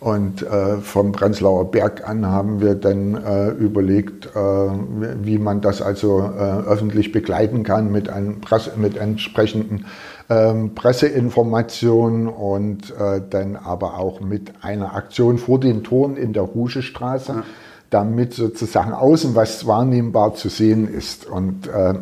[0.00, 5.82] Und äh, vom Prenzlauer Berg an haben wir dann äh, überlegt, äh, wie man das
[5.82, 9.84] also äh, öffentlich begleiten kann mit, einem Presse, mit entsprechenden
[10.30, 16.44] ähm, Presseinformationen und äh, dann aber auch mit einer Aktion vor den Toren in der
[16.44, 17.42] Rugestraße, ja.
[17.90, 21.26] damit sozusagen außen was wahrnehmbar zu sehen ist.
[21.26, 21.94] Und äh,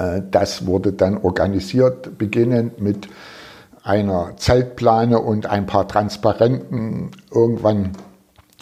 [0.00, 3.08] Äh, das wurde dann organisiert, beginnend mit
[3.82, 7.10] einer Zeltplane und ein paar Transparenten.
[7.32, 7.92] Irgendwann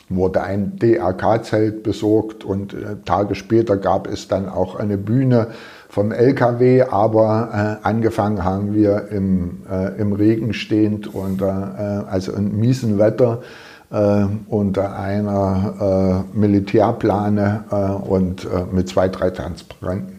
[0.08, 5.48] wurde ein DRK-Zelt besorgt und äh, Tage später gab es dann auch eine Bühne
[5.88, 12.32] vom LKW, aber äh, angefangen haben wir im, äh, im Regen stehend unter, äh, also
[12.32, 13.42] in miesen Wetter
[13.90, 17.64] äh, unter einer äh, Militärplane
[18.08, 20.17] und mit zwei, drei Transparenten.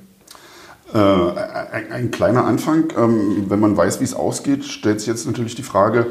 [0.94, 5.56] Ein, ein, kleiner Anfang, ähm, wenn man weiß, wie es ausgeht, stellt sich jetzt natürlich
[5.56, 6.08] die Frage,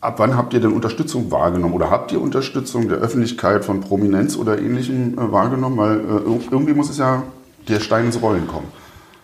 [0.00, 4.36] Ab wann habt ihr denn Unterstützung wahrgenommen oder habt ihr Unterstützung der Öffentlichkeit von Prominenz
[4.36, 5.76] oder Ähnlichem äh, wahrgenommen?
[5.76, 7.24] Weil äh, irgendwie muss es ja
[7.68, 8.68] der Stein ins Rollen kommen.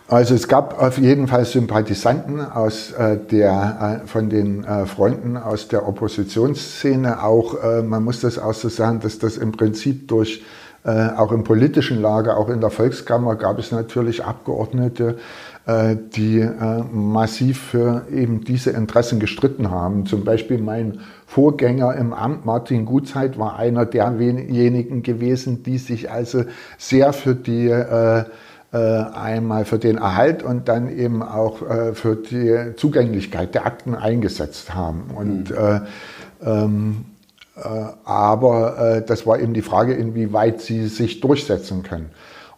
[0.09, 5.37] Also es gab auf jeden Fall Sympathisanten aus äh, der, äh, von den äh, Freunden
[5.37, 7.23] aus der Oppositionsszene.
[7.23, 10.43] Auch äh, man muss das auch so sagen, dass das im Prinzip durch
[10.85, 15.17] auch im politischen Lager, auch in der Volkskammer gab es natürlich Abgeordnete,
[15.67, 20.05] äh, die äh, massiv für eben diese Interessen gestritten haben.
[20.05, 26.43] Zum Beispiel mein Vorgänger im Amt, Martin Gutzeit, war einer derjenigen gewesen, die sich also
[26.77, 28.25] sehr für die äh,
[28.71, 31.59] einmal für den Erhalt und dann eben auch
[31.93, 35.11] für die Zugänglichkeit der Akten eingesetzt haben.
[35.15, 35.81] Und mhm.
[36.43, 37.05] ähm,
[37.55, 42.11] aber das war eben die Frage, inwieweit sie sich durchsetzen können.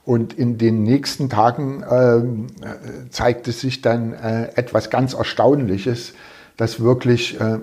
[0.07, 6.13] Und in den nächsten Tagen äh, zeigte sich dann äh, etwas ganz Erstaunliches,
[6.55, 7.59] dass wirklich äh, äh,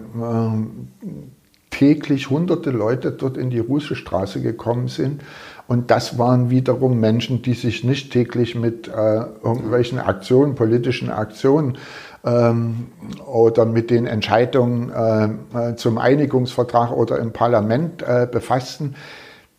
[1.71, 5.23] täglich hunderte Leute dort in die Ruße Straße gekommen sind.
[5.67, 11.79] Und das waren wiederum Menschen, die sich nicht täglich mit äh, irgendwelchen Aktionen, politischen Aktionen
[12.25, 12.87] ähm,
[13.27, 18.95] oder mit den Entscheidungen äh, zum Einigungsvertrag oder im Parlament befassten,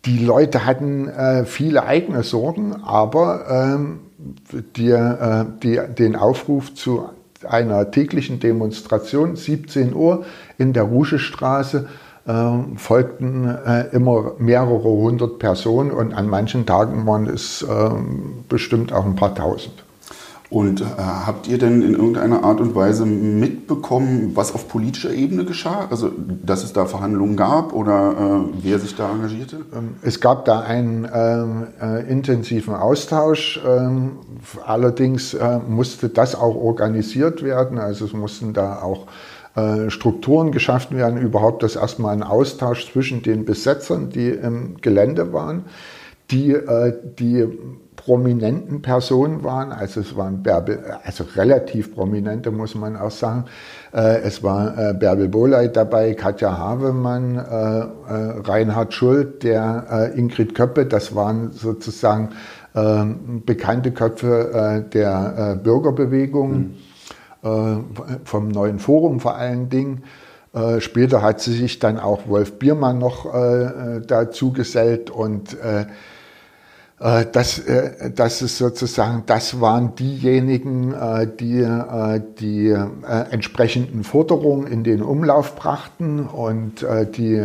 [0.05, 3.99] die Leute hatten äh, viele eigene Sorgen, aber ähm,
[4.75, 7.09] die, äh, die, den Aufruf zu
[7.47, 10.25] einer täglichen Demonstration, 17 Uhr
[10.57, 11.87] in der Ruschestraße,
[12.27, 18.93] äh, folgten äh, immer mehrere hundert Personen und an manchen Tagen waren es ähm, bestimmt
[18.93, 19.84] auch ein paar tausend.
[20.55, 25.43] Und äh, habt ihr denn in irgendeiner Art und Weise mitbekommen, was auf politischer Ebene
[25.43, 25.89] geschah?
[25.91, 29.57] Also, dass es da Verhandlungen gab oder äh, wer sich da engagierte?
[29.75, 33.59] Ähm, es gab da einen ähm, äh, intensiven Austausch.
[33.67, 34.11] Ähm,
[34.65, 37.77] allerdings äh, musste das auch organisiert werden.
[37.77, 39.07] Also, es mussten da auch
[39.57, 45.33] äh, Strukturen geschaffen werden, überhaupt das erstmal ein Austausch zwischen den Besetzern, die im Gelände
[45.33, 45.65] waren,
[46.31, 47.45] die, äh, die
[48.05, 49.71] prominenten Personen waren.
[49.71, 53.45] Also es waren Bärbel, also relativ prominente, muss man auch sagen.
[53.93, 60.85] Äh, es war äh, Bärbel Bohleit dabei, Katja Havemann, äh, Reinhard Schult, der Ingrid Köppe.
[60.85, 62.29] Das waren sozusagen
[62.75, 66.75] ähm, bekannte Köpfe der Bürgerbewegung,
[67.41, 67.85] mhm.
[68.23, 70.03] vom neuen Forum vor allen Dingen.
[70.79, 73.25] Später hat sie sich dann auch Wolf Biermann noch
[74.07, 75.85] dazu gesellt und äh,
[76.97, 81.65] das, äh, das ist sozusagen, das waren diejenigen, äh, die
[82.39, 82.75] die
[83.31, 86.85] entsprechenden Forderungen in den Umlauf brachten und
[87.17, 87.41] die,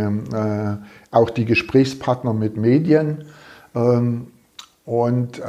[1.11, 3.25] auch die Gesprächspartner mit Medien.
[3.75, 4.29] Ähm,
[4.85, 5.41] und,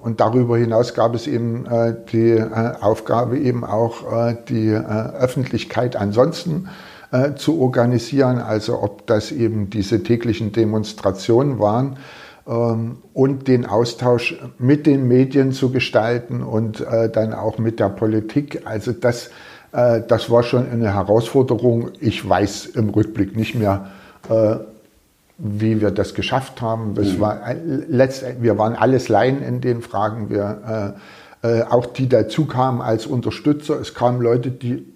[0.00, 1.66] und darüber hinaus gab es eben
[2.12, 2.42] die
[2.80, 6.68] Aufgabe, eben auch die Öffentlichkeit ansonsten
[7.36, 11.96] zu organisieren, also ob das eben diese täglichen Demonstrationen waren
[12.46, 18.62] und den Austausch mit den Medien zu gestalten und äh, dann auch mit der Politik.
[18.64, 19.30] Also das,
[19.72, 21.90] äh, das war schon eine Herausforderung.
[21.98, 23.90] Ich weiß im Rückblick nicht mehr,
[24.30, 24.58] äh,
[25.38, 26.94] wie wir das geschafft haben.
[26.94, 27.20] Das mhm.
[27.20, 27.40] war,
[28.40, 30.30] wir waren alles Laien in den Fragen.
[30.30, 30.94] Wir,
[31.68, 33.78] auch die dazu kamen als Unterstützer.
[33.78, 34.86] Es kamen Leute, die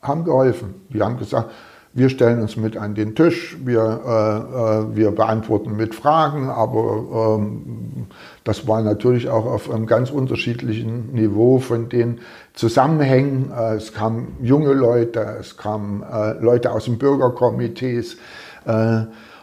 [0.00, 0.74] haben geholfen.
[0.90, 1.50] Die haben gesagt,
[1.98, 7.36] wir stellen uns mit an den Tisch, wir, äh, äh, wir beantworten mit Fragen, aber
[7.38, 8.06] ähm,
[8.44, 12.20] das war natürlich auch auf einem ganz unterschiedlichen Niveau von den
[12.54, 13.52] Zusammenhängen.
[13.56, 18.16] Äh, es kamen junge Leute, es kamen äh, Leute aus den Bürgerkomitees
[18.64, 19.00] äh,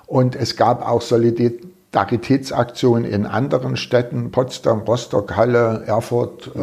[0.07, 6.51] und es gab auch Solidaritätsaktionen in anderen Städten, Potsdam, Rostock, Halle, Erfurt.
[6.55, 6.59] Äh,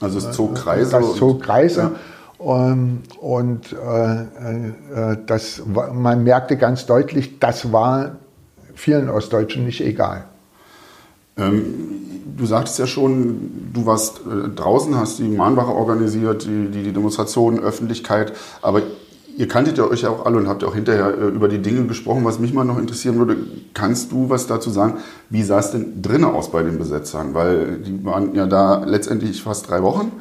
[0.00, 0.90] also es zog Kreise.
[0.90, 1.80] Das zog Kreise.
[1.80, 1.92] Ja.
[2.42, 8.16] Und, und äh, äh, das, man merkte ganz deutlich, das war
[8.74, 10.24] vielen Ostdeutschen nicht egal.
[11.36, 11.62] Ähm,
[12.36, 16.92] du sagtest ja schon, du warst äh, draußen, hast die Mahnwache organisiert, die, die, die
[16.92, 18.82] Demonstrationen, Öffentlichkeit, aber
[19.34, 21.60] Ihr kanntet ja euch ja auch alle und habt ja auch hinterher äh, über die
[21.62, 22.24] Dinge gesprochen.
[22.24, 23.36] Was mich mal noch interessieren würde,
[23.72, 24.98] kannst du was dazu sagen?
[25.30, 27.32] Wie sah es denn drinnen aus bei den Besetzern?
[27.32, 30.12] Weil die waren ja da letztendlich fast drei Wochen.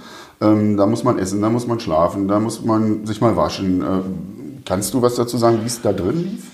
[0.42, 3.82] Ähm, da muss man essen, da muss man schlafen, da muss man sich mal waschen.
[3.82, 3.86] Äh,
[4.66, 6.52] kannst du was dazu sagen, wie es da drin lief?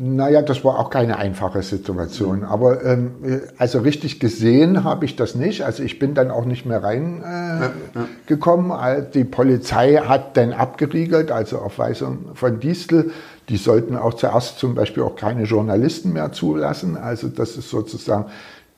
[0.00, 2.44] Naja, das war auch keine einfache Situation.
[2.44, 3.10] Aber ähm,
[3.58, 5.62] also richtig gesehen habe ich das nicht.
[5.62, 8.70] Also ich bin dann auch nicht mehr reingekommen.
[8.70, 9.00] Äh, ja.
[9.00, 13.10] Die Polizei hat dann abgeriegelt, also auf Weisung von Distel.
[13.48, 16.96] Die sollten auch zuerst zum Beispiel auch keine Journalisten mehr zulassen.
[16.96, 18.26] Also das ist sozusagen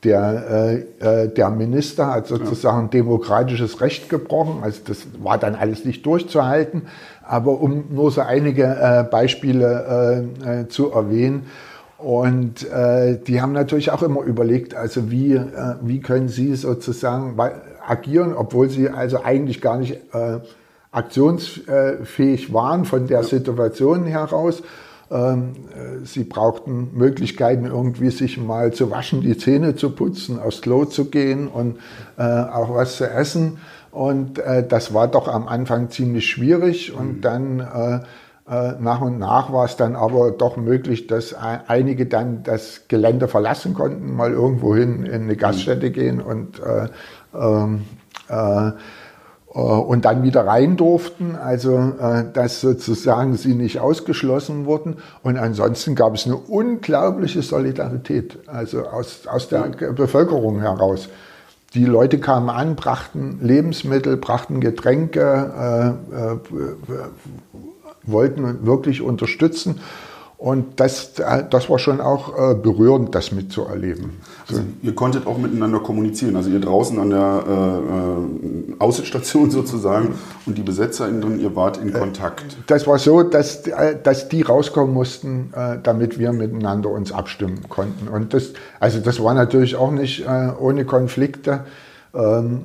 [0.05, 2.89] der, äh, äh der Minister hat sozusagen ja.
[2.89, 4.63] demokratisches Recht gebrochen.
[4.63, 6.83] Also das war dann alles nicht durchzuhalten.
[7.23, 11.47] Aber um nur so einige äh, Beispiele äh, äh, zu erwähnen,
[12.01, 17.37] und äh, die haben natürlich auch immer überlegt, also wie, äh, wie können sie sozusagen
[17.87, 20.39] agieren, obwohl sie also eigentlich gar nicht äh,
[20.93, 24.63] aktionsfähig waren von der Situation heraus.
[25.11, 30.63] Ähm, äh, sie brauchten Möglichkeiten, irgendwie sich mal zu waschen, die Zähne zu putzen, aufs
[30.63, 31.79] Klo zu gehen und
[32.17, 33.59] äh, auch was zu essen.
[33.91, 37.21] Und äh, das war doch am Anfang ziemlich schwierig und mhm.
[37.21, 38.03] dann
[38.81, 43.75] nach und nach war es dann aber doch möglich, dass einige dann das Gelände verlassen
[43.75, 45.93] konnten, mal irgendwohin in eine Gaststätte mhm.
[45.93, 46.89] gehen und, äh,
[47.33, 47.83] ähm,
[48.29, 48.73] äh, äh,
[49.59, 54.99] und dann wieder rein durften, also äh, dass sozusagen sie nicht ausgeschlossen wurden.
[55.25, 61.09] Und ansonsten gab es eine unglaubliche Solidarität, also aus, aus der Bevölkerung heraus.
[61.75, 66.39] Die Leute kamen an, brachten Lebensmittel, brachten Getränke, äh, äh,
[68.05, 69.81] wollten wirklich unterstützen.
[70.41, 71.13] Und das,
[71.51, 74.13] das war schon auch äh, berührend, das mitzuerleben.
[74.49, 80.15] Also ihr konntet auch miteinander kommunizieren, also ihr draußen an der äh, äh Außenstation sozusagen
[80.47, 82.57] und die BesetzerInnen, ihr wart in äh, Kontakt.
[82.69, 83.65] Das war so, dass,
[84.03, 88.09] dass die rauskommen mussten, damit wir miteinander uns abstimmen konnten.
[88.09, 90.27] Und das, also das war natürlich auch nicht
[90.59, 91.67] ohne Konflikte.
[92.15, 92.63] Ähm,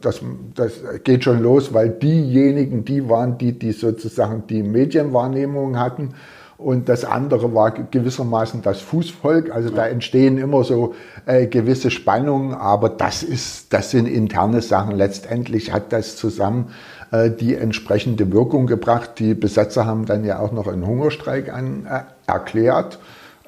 [0.00, 0.20] das,
[0.54, 0.72] das
[1.02, 6.14] geht schon los, weil diejenigen, die waren, die, die sozusagen die Medienwahrnehmung hatten,
[6.62, 9.50] und das andere war gewissermaßen das Fußvolk.
[9.50, 10.94] Also da entstehen immer so
[11.26, 14.96] äh, gewisse Spannungen, aber das ist, das sind interne Sachen.
[14.96, 16.70] Letztendlich hat das zusammen
[17.10, 19.18] äh, die entsprechende Wirkung gebracht.
[19.18, 22.98] Die Besetzer haben dann ja auch noch einen Hungerstreik an, äh, erklärt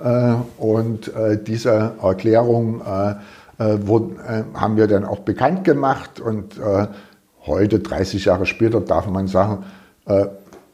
[0.03, 3.15] äh, und äh, diese Erklärung äh,
[3.57, 4.19] wurden,
[4.55, 6.59] haben wir dann auch bekannt gemacht und
[7.47, 9.63] heute, 30 Jahre später, darf man sagen,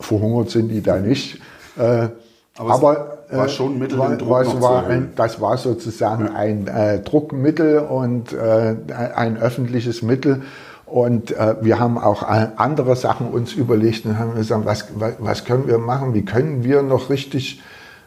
[0.01, 1.43] verhungert sind die da nicht.
[2.61, 6.35] Aber, Aber war schon Mittel, war, Druck war, war ein, Das war sozusagen ja.
[6.35, 8.77] ein äh, Druckmittel und äh,
[9.15, 10.43] ein öffentliches Mittel.
[10.85, 15.69] Und äh, wir haben auch andere Sachen uns überlegt und haben gesagt, was, was können
[15.69, 16.13] wir machen?
[16.15, 17.63] Wie können wir noch richtig,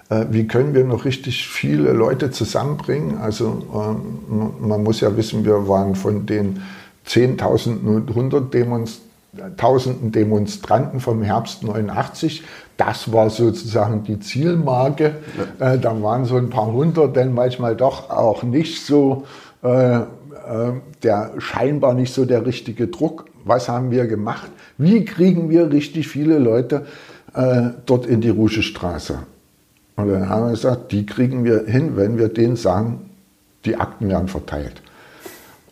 [0.09, 3.17] äh, wie können wir noch richtig viele Leute zusammenbringen?
[3.17, 6.61] Also ähm, man muss ja wissen, wir waren von den
[7.07, 9.12] 10.000 100 Demonstrationen
[9.57, 12.43] tausenden Demonstranten vom Herbst 89.
[12.77, 15.15] Das war sozusagen die Zielmarke.
[15.59, 15.73] Ja.
[15.73, 19.25] Äh, da waren so ein paar hundert, denn manchmal doch auch nicht so,
[19.63, 20.03] äh, äh,
[21.01, 23.25] der scheinbar nicht so der richtige Druck.
[23.45, 24.49] Was haben wir gemacht?
[24.77, 26.85] Wie kriegen wir richtig viele Leute
[27.33, 29.19] äh, dort in die Rougestraße?
[29.95, 33.09] Und dann haben wir gesagt, die kriegen wir hin, wenn wir denen sagen,
[33.65, 34.81] die Akten werden verteilt.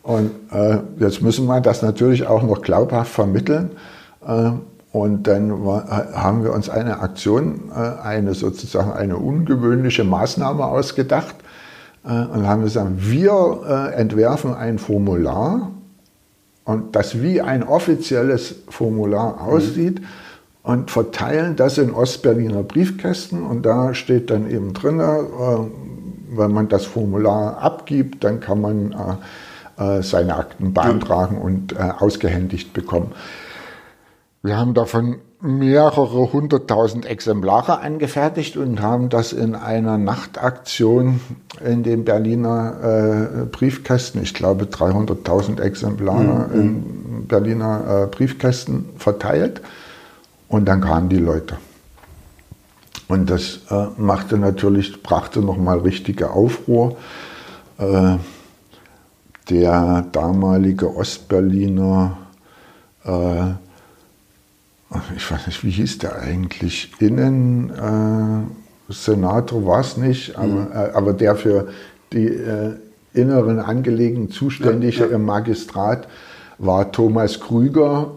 [0.02, 3.70] Und äh, jetzt müssen wir das natürlich auch noch glaubhaft vermitteln.
[4.26, 4.50] Äh,
[4.92, 11.36] und dann war, haben wir uns eine Aktion, äh, eine sozusagen eine ungewöhnliche Maßnahme ausgedacht
[12.04, 15.70] äh, und haben gesagt, wir äh, entwerfen ein Formular
[16.64, 19.38] und das wie ein offizielles Formular mhm.
[19.40, 20.06] aussieht mhm.
[20.62, 26.68] und verteilen das in Ostberliner Briefkästen und da steht dann eben drin, äh, wenn man
[26.68, 28.96] das Formular abgibt, dann kann man äh,
[29.76, 33.12] seine Akten beantragen und äh, ausgehändigt bekommen.
[34.42, 41.20] Wir haben davon mehrere hunderttausend Exemplare angefertigt und haben das in einer Nachtaktion
[41.64, 46.60] in den Berliner äh, Briefkästen, ich glaube 300.000 Exemplare mhm.
[46.60, 49.60] in Berliner äh, Briefkästen verteilt.
[50.48, 51.56] Und dann kamen die Leute.
[53.08, 56.96] Und das äh, machte natürlich, brachte nochmal richtige Aufruhr.
[57.78, 58.16] Äh,
[59.50, 62.16] der damalige Ostberliner,
[63.04, 63.50] äh,
[65.16, 70.72] ich weiß nicht, wie hieß der eigentlich, Innensenator äh, war es nicht, aber, mhm.
[70.72, 71.68] äh, aber der für
[72.12, 72.74] die äh,
[73.14, 75.16] inneren Angelegenheiten zuständige ja, ja.
[75.16, 76.06] im Magistrat
[76.58, 78.12] war Thomas Krüger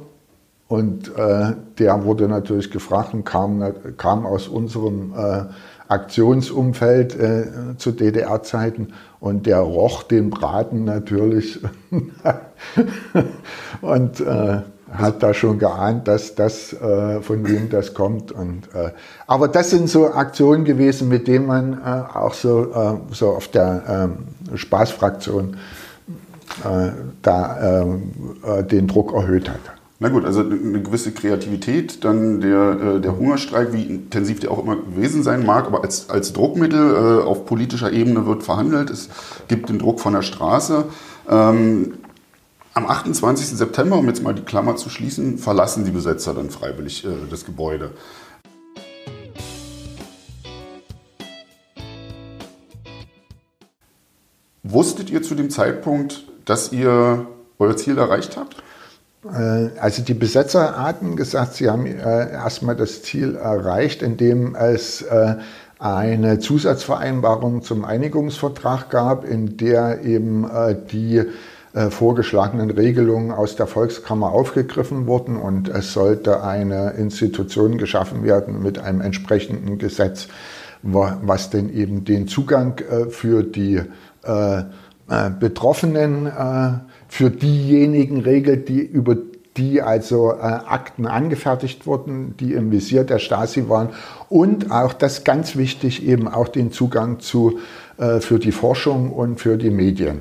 [0.68, 3.64] Und äh, der wurde natürlich gefragt und kam,
[3.98, 5.44] kam aus unserem äh,
[5.88, 11.60] Aktionsumfeld äh, zu DDR-Zeiten und der roch den Braten natürlich
[13.82, 14.62] und äh,
[14.92, 18.32] hat da schon geahnt, dass das äh, von wem das kommt.
[18.32, 18.92] Und, äh,
[19.28, 23.48] aber das sind so Aktionen gewesen, mit denen man äh, auch so, äh, so auf
[23.50, 25.58] der ähm, Spaßfraktion
[27.22, 28.14] da ähm,
[28.44, 29.75] äh, den Druck erhöht hat.
[29.98, 34.76] Na gut, also eine gewisse Kreativität, dann der, der Hungerstreik, wie intensiv der auch immer
[34.76, 38.90] gewesen sein mag, aber als, als Druckmittel auf politischer Ebene wird verhandelt.
[38.90, 39.10] Es
[39.48, 40.86] gibt den Druck von der Straße.
[41.30, 41.94] Ähm,
[42.74, 43.48] am 28.
[43.48, 47.46] September, um jetzt mal die Klammer zu schließen, verlassen die Besetzer dann freiwillig äh, das
[47.46, 47.92] Gebäude.
[54.62, 57.28] Wusstet ihr zu dem Zeitpunkt, dass ihr
[57.60, 58.58] euer Ziel erreicht habt?
[59.34, 65.02] Äh, also die Besetzer hatten gesagt, sie haben äh, erstmal das Ziel erreicht, indem es
[65.02, 65.36] äh,
[65.80, 70.50] eine Zusatzvereinbarung zum Einigungsvertrag gab, in der eben
[70.90, 71.22] die
[71.90, 78.80] vorgeschlagenen Regelungen aus der Volkskammer aufgegriffen wurden und es sollte eine Institution geschaffen werden mit
[78.80, 80.30] einem entsprechenden Gesetz,
[80.82, 83.82] was denn eben den Zugang für die
[85.40, 86.32] Betroffenen,
[87.16, 89.16] für diejenigen regelt, die über
[89.56, 93.92] die also äh, Akten angefertigt wurden, die im Visier der Stasi waren
[94.28, 97.60] und auch das ganz wichtig eben auch den Zugang zu
[97.98, 100.20] äh, für die Forschung und für die Medien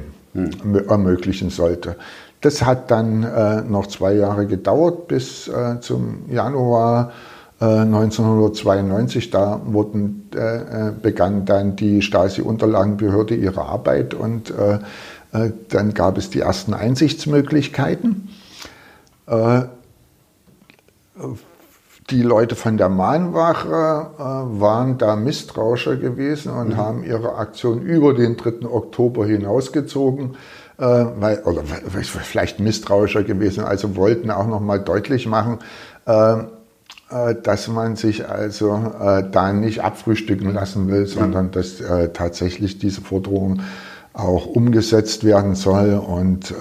[0.88, 1.96] ermöglichen sollte.
[2.40, 7.10] Das hat dann äh, noch zwei Jahre gedauert bis äh, zum Januar
[7.60, 9.30] äh, 1992.
[9.30, 10.38] Da wurden, äh,
[10.88, 14.78] äh, begann dann die Stasi-Unterlagenbehörde ihre Arbeit und äh,
[15.68, 18.28] dann gab es die ersten Einsichtsmöglichkeiten
[22.10, 26.76] die Leute von der Mahnwache äh, waren da misstrauischer gewesen und mhm.
[26.76, 28.66] haben ihre Aktion über den 3.
[28.66, 30.36] Oktober hinausgezogen,
[30.78, 35.60] äh, weil, oder vielleicht misstrauischer gewesen, also wollten auch nochmal deutlich machen,
[36.06, 36.34] äh,
[37.10, 42.78] äh, dass man sich also äh, da nicht abfrühstücken lassen will, sondern dass äh, tatsächlich
[42.78, 43.60] diese Forderung
[44.14, 46.54] auch umgesetzt werden soll und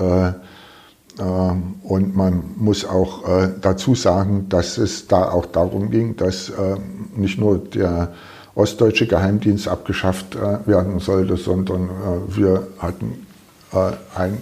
[1.19, 6.49] ähm, und man muss auch äh, dazu sagen, dass es da auch darum ging, dass
[6.49, 6.77] äh,
[7.15, 8.13] nicht nur der
[8.55, 11.89] ostdeutsche Geheimdienst abgeschafft äh, werden sollte, sondern
[12.27, 13.25] wir hatten
[14.15, 14.37] ein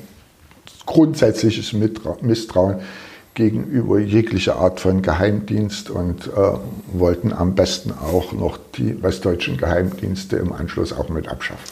[0.86, 1.74] grundsätzliches
[2.20, 2.82] Misstrauen
[3.34, 6.30] gegenüber jeglicher Art von Geheimdienst und
[6.92, 11.64] wollten am besten auch noch die westdeutschen Geheimdienste im Anschluss auch mit abschaffen.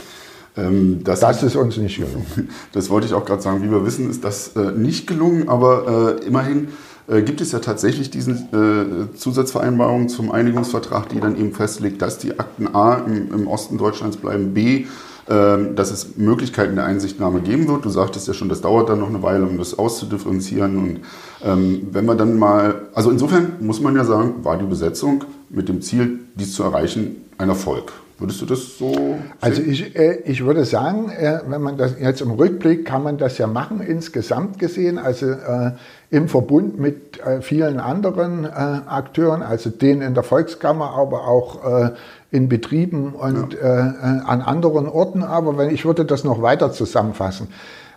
[0.60, 2.26] Ähm, das, das, ist uns nicht gelungen.
[2.74, 3.64] Das wollte ich auch gerade sagen.
[3.64, 6.70] Wie wir wissen, ist das äh, nicht gelungen, aber äh, immerhin
[7.07, 12.18] äh, gibt es ja tatsächlich diese äh, Zusatzvereinbarung zum Einigungsvertrag, die dann eben festlegt, dass
[12.18, 14.86] die Akten A im, im Osten Deutschlands bleiben, B,
[15.30, 17.86] ähm, dass es Möglichkeiten der Einsichtnahme geben wird.
[17.86, 20.78] Du sagtest ja schon, das dauert dann noch eine Weile, um das auszudifferenzieren.
[20.78, 20.99] Und
[21.43, 25.70] ähm, wenn man dann mal, also insofern muss man ja sagen, war die Besetzung mit
[25.70, 27.91] dem Ziel, dies zu erreichen, ein Erfolg.
[28.20, 28.93] Würdest du das so?
[28.93, 29.32] Sehen?
[29.39, 33.17] Also ich, äh, ich würde sagen, äh, wenn man das jetzt im Rückblick kann man
[33.17, 35.72] das ja machen insgesamt gesehen, also äh,
[36.09, 41.63] im Verbund mit äh, vielen anderen äh, Akteuren, also denen in der Volkskammer, aber auch
[41.63, 41.91] äh,
[42.32, 43.70] in Betrieben und ja.
[43.70, 45.24] an anderen Orten.
[45.24, 47.47] Aber wenn ich würde das noch weiter zusammenfassen,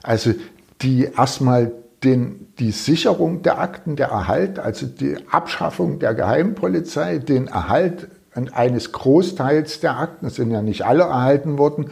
[0.02, 0.32] also
[0.80, 1.70] die erstmal
[2.02, 8.92] den, die Sicherung der Akten, der Erhalt, also die Abschaffung der Geheimpolizei, den Erhalt eines
[8.92, 11.90] Großteils der Akten, es sind ja nicht alle erhalten worden,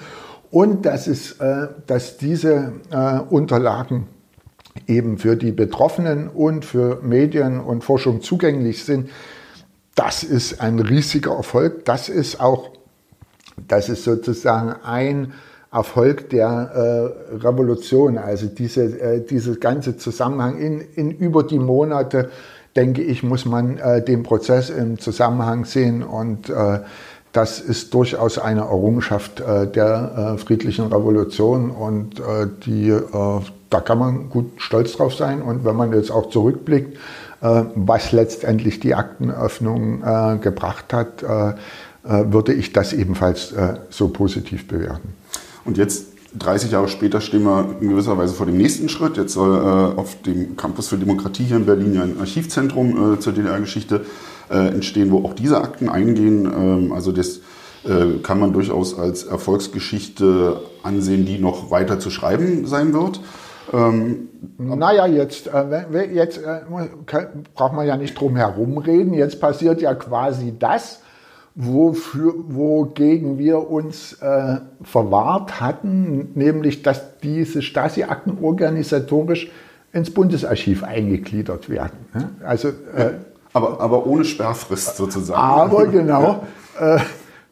[0.51, 4.09] und dass, es, äh, dass diese äh, Unterlagen
[4.87, 9.11] eben für die Betroffenen und für Medien und Forschung zugänglich sind,
[9.95, 11.85] das ist ein riesiger Erfolg.
[11.85, 12.71] Das ist auch,
[13.69, 15.35] das ist sozusagen ein
[15.73, 16.49] Erfolg der
[17.31, 22.31] äh, Revolution, also diese, dieses ganze Zusammenhang in, in über die Monate
[22.77, 26.81] denke ich, muss man äh, den Prozess im Zusammenhang sehen und äh,
[27.33, 33.41] das ist durchaus eine Errungenschaft äh, der äh, friedlichen Revolution und äh, die, äh,
[33.71, 35.43] da kann man gut stolz drauf sein.
[35.43, 36.99] Und wenn man jetzt auch zurückblickt,
[37.41, 40.03] was letztendlich die Aktenöffnung
[40.43, 41.23] gebracht hat,
[42.03, 43.55] würde ich das ebenfalls
[43.89, 45.15] so positiv bewerten.
[45.65, 49.17] Und jetzt 30 Jahre später stehen wir in gewisser Weise vor dem nächsten Schritt.
[49.17, 53.33] Jetzt soll äh, auf dem Campus für Demokratie hier in Berlin ein Archivzentrum äh, zur
[53.33, 54.05] DDR-Geschichte
[54.51, 56.45] äh, entstehen, wo auch diese Akten eingehen.
[56.45, 57.41] Ähm, also das
[57.85, 63.21] äh, kann man durchaus als Erfolgsgeschichte ansehen, die noch weiter zu schreiben sein wird.
[63.73, 64.29] Ähm,
[64.59, 66.61] naja, jetzt, äh, jetzt äh,
[67.55, 69.15] braucht man ja nicht drum herum reden.
[69.15, 71.01] Jetzt passiert ja quasi das,
[71.55, 79.51] wofür, wogegen wir uns äh, verwahrt hatten, nämlich dass diese Stasi-Akten organisatorisch
[79.93, 82.07] ins Bundesarchiv eingegliedert werden.
[82.15, 82.31] Ne?
[82.45, 83.13] Also, äh,
[83.53, 85.41] aber, aber ohne Sperrfrist sozusagen.
[85.41, 86.45] Aber genau.
[86.79, 87.01] Äh,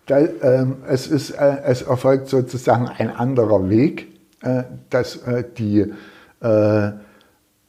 [0.08, 4.08] da, ähm, es, ist, äh, es erfolgt sozusagen ein anderer Weg,
[4.42, 5.92] äh, dass äh, die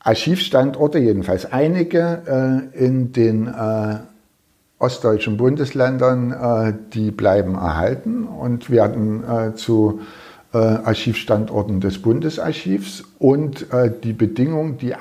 [0.01, 3.51] Archivstandorte, jedenfalls einige in den
[4.80, 9.23] ostdeutschen Bundesländern, die bleiben erhalten und werden
[9.55, 9.99] zu
[10.53, 13.67] Archivstandorten des Bundesarchivs und
[14.03, 14.95] die Bedingungen, die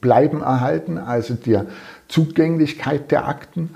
[0.00, 1.60] bleiben erhalten, also die
[2.08, 3.70] Zugänglichkeit der Akten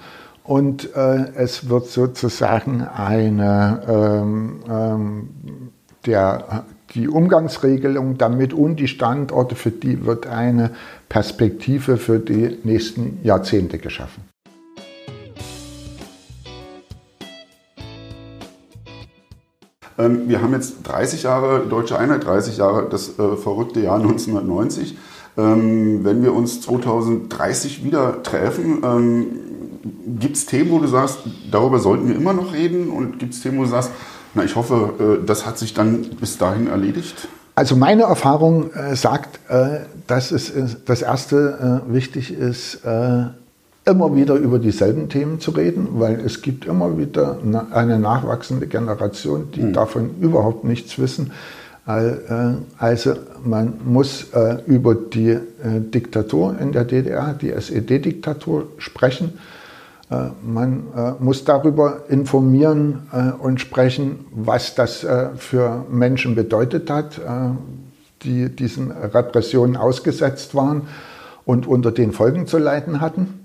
[0.50, 5.28] und äh, es wird sozusagen eine, ähm, ähm,
[6.06, 6.64] der,
[6.94, 10.70] die Umgangsregelung damit und die Standorte, für die wird eine
[11.08, 14.29] Perspektive für die nächsten Jahrzehnte geschaffen.
[20.00, 24.96] Ähm, wir haben jetzt 30 Jahre Deutsche Einheit, 30 Jahre das äh, verrückte Jahr 1990.
[25.36, 29.26] Ähm, wenn wir uns 2030 wieder treffen, ähm,
[30.18, 31.18] gibt es Themen, wo du sagst,
[31.50, 32.90] darüber sollten wir immer noch reden?
[32.90, 33.90] Und gibt es Themen, wo du sagst,
[34.34, 37.28] na, ich hoffe, äh, das hat sich dann bis dahin erledigt?
[37.54, 43.24] Also meine Erfahrung äh, sagt, äh, dass es äh, das Erste äh, wichtig ist, äh,
[43.84, 47.38] immer wieder über dieselben Themen zu reden, weil es gibt immer wieder
[47.72, 49.72] eine nachwachsende Generation, die mhm.
[49.72, 51.32] davon überhaupt nichts wissen.
[52.78, 54.26] Also man muss
[54.66, 59.32] über die Diktatur in der DDR, die SED-Diktatur sprechen
[60.10, 65.06] äh, man äh, muss darüber informieren äh, und sprechen, was das
[65.36, 67.20] für Menschen bedeutet hat,
[68.22, 70.82] die diesen Repressionen ausgesetzt waren
[71.44, 73.39] und unter den Folgen zu leiden hatten.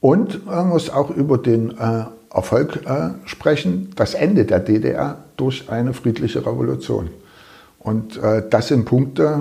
[0.00, 1.76] Und man muss auch über den
[2.32, 2.80] Erfolg
[3.26, 7.10] sprechen, das Ende der DDR durch eine friedliche Revolution.
[7.78, 8.18] Und
[8.50, 9.40] das sind Punkte,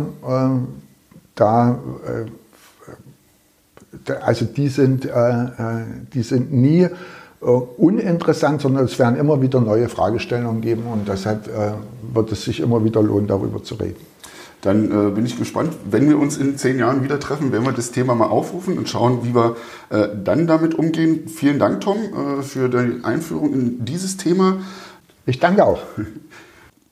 [1.36, 1.80] da
[4.22, 5.48] also die sind, äh, äh,
[6.14, 11.48] die sind nie äh, uninteressant, sondern es werden immer wieder neue Fragestellungen geben und deshalb
[11.48, 11.72] äh,
[12.14, 14.09] wird es sich immer wieder lohnen, darüber zu reden.
[14.62, 17.72] Dann äh, bin ich gespannt, wenn wir uns in zehn Jahren wieder treffen, werden wir
[17.72, 19.56] das Thema mal aufrufen und schauen, wie wir
[19.90, 21.28] äh, dann damit umgehen.
[21.28, 21.98] Vielen Dank, Tom,
[22.42, 24.58] für die Einführung in dieses Thema.
[25.26, 25.80] Ich danke auch.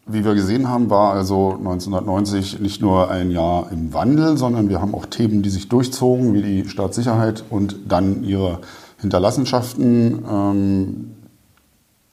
[0.09, 4.79] Wie wir gesehen haben, war also 1990 nicht nur ein Jahr im Wandel, sondern wir
[4.79, 8.61] haben auch Themen, die sich durchzogen, wie die Staatssicherheit und dann ihre
[9.01, 10.23] Hinterlassenschaften.
[10.29, 11.11] Ähm,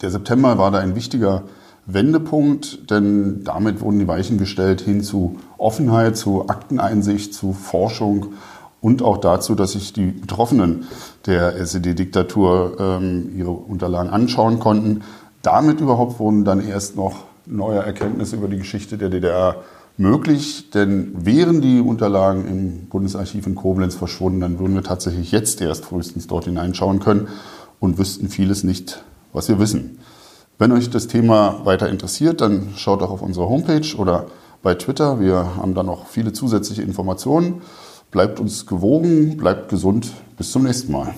[0.01, 1.45] der September war da ein wichtiger
[1.87, 8.35] Wendepunkt, denn damit wurden die Weichen gestellt hin zu Offenheit, zu Akteneinsicht, zu Forschung
[8.81, 10.85] und auch dazu, dass sich die Betroffenen
[11.27, 15.03] der SED-Diktatur ähm, ihre Unterlagen anschauen konnten.
[15.43, 19.57] Damit überhaupt wurden dann erst noch neue Erkenntnisse über die Geschichte der DDR
[19.97, 25.61] möglich, denn wären die Unterlagen im Bundesarchiv in Koblenz verschwunden, dann würden wir tatsächlich jetzt
[25.61, 27.29] erst frühestens dort hineinschauen können
[27.79, 29.99] und wüssten vieles nicht, was wir wissen.
[30.57, 34.27] Wenn euch das Thema weiter interessiert, dann schaut auch auf unsere Homepage oder
[34.63, 35.19] bei Twitter.
[35.19, 37.63] Wir haben da noch viele zusätzliche Informationen.
[38.13, 40.13] Bleibt uns gewogen, bleibt gesund.
[40.37, 41.13] Bis zum nächsten Mal.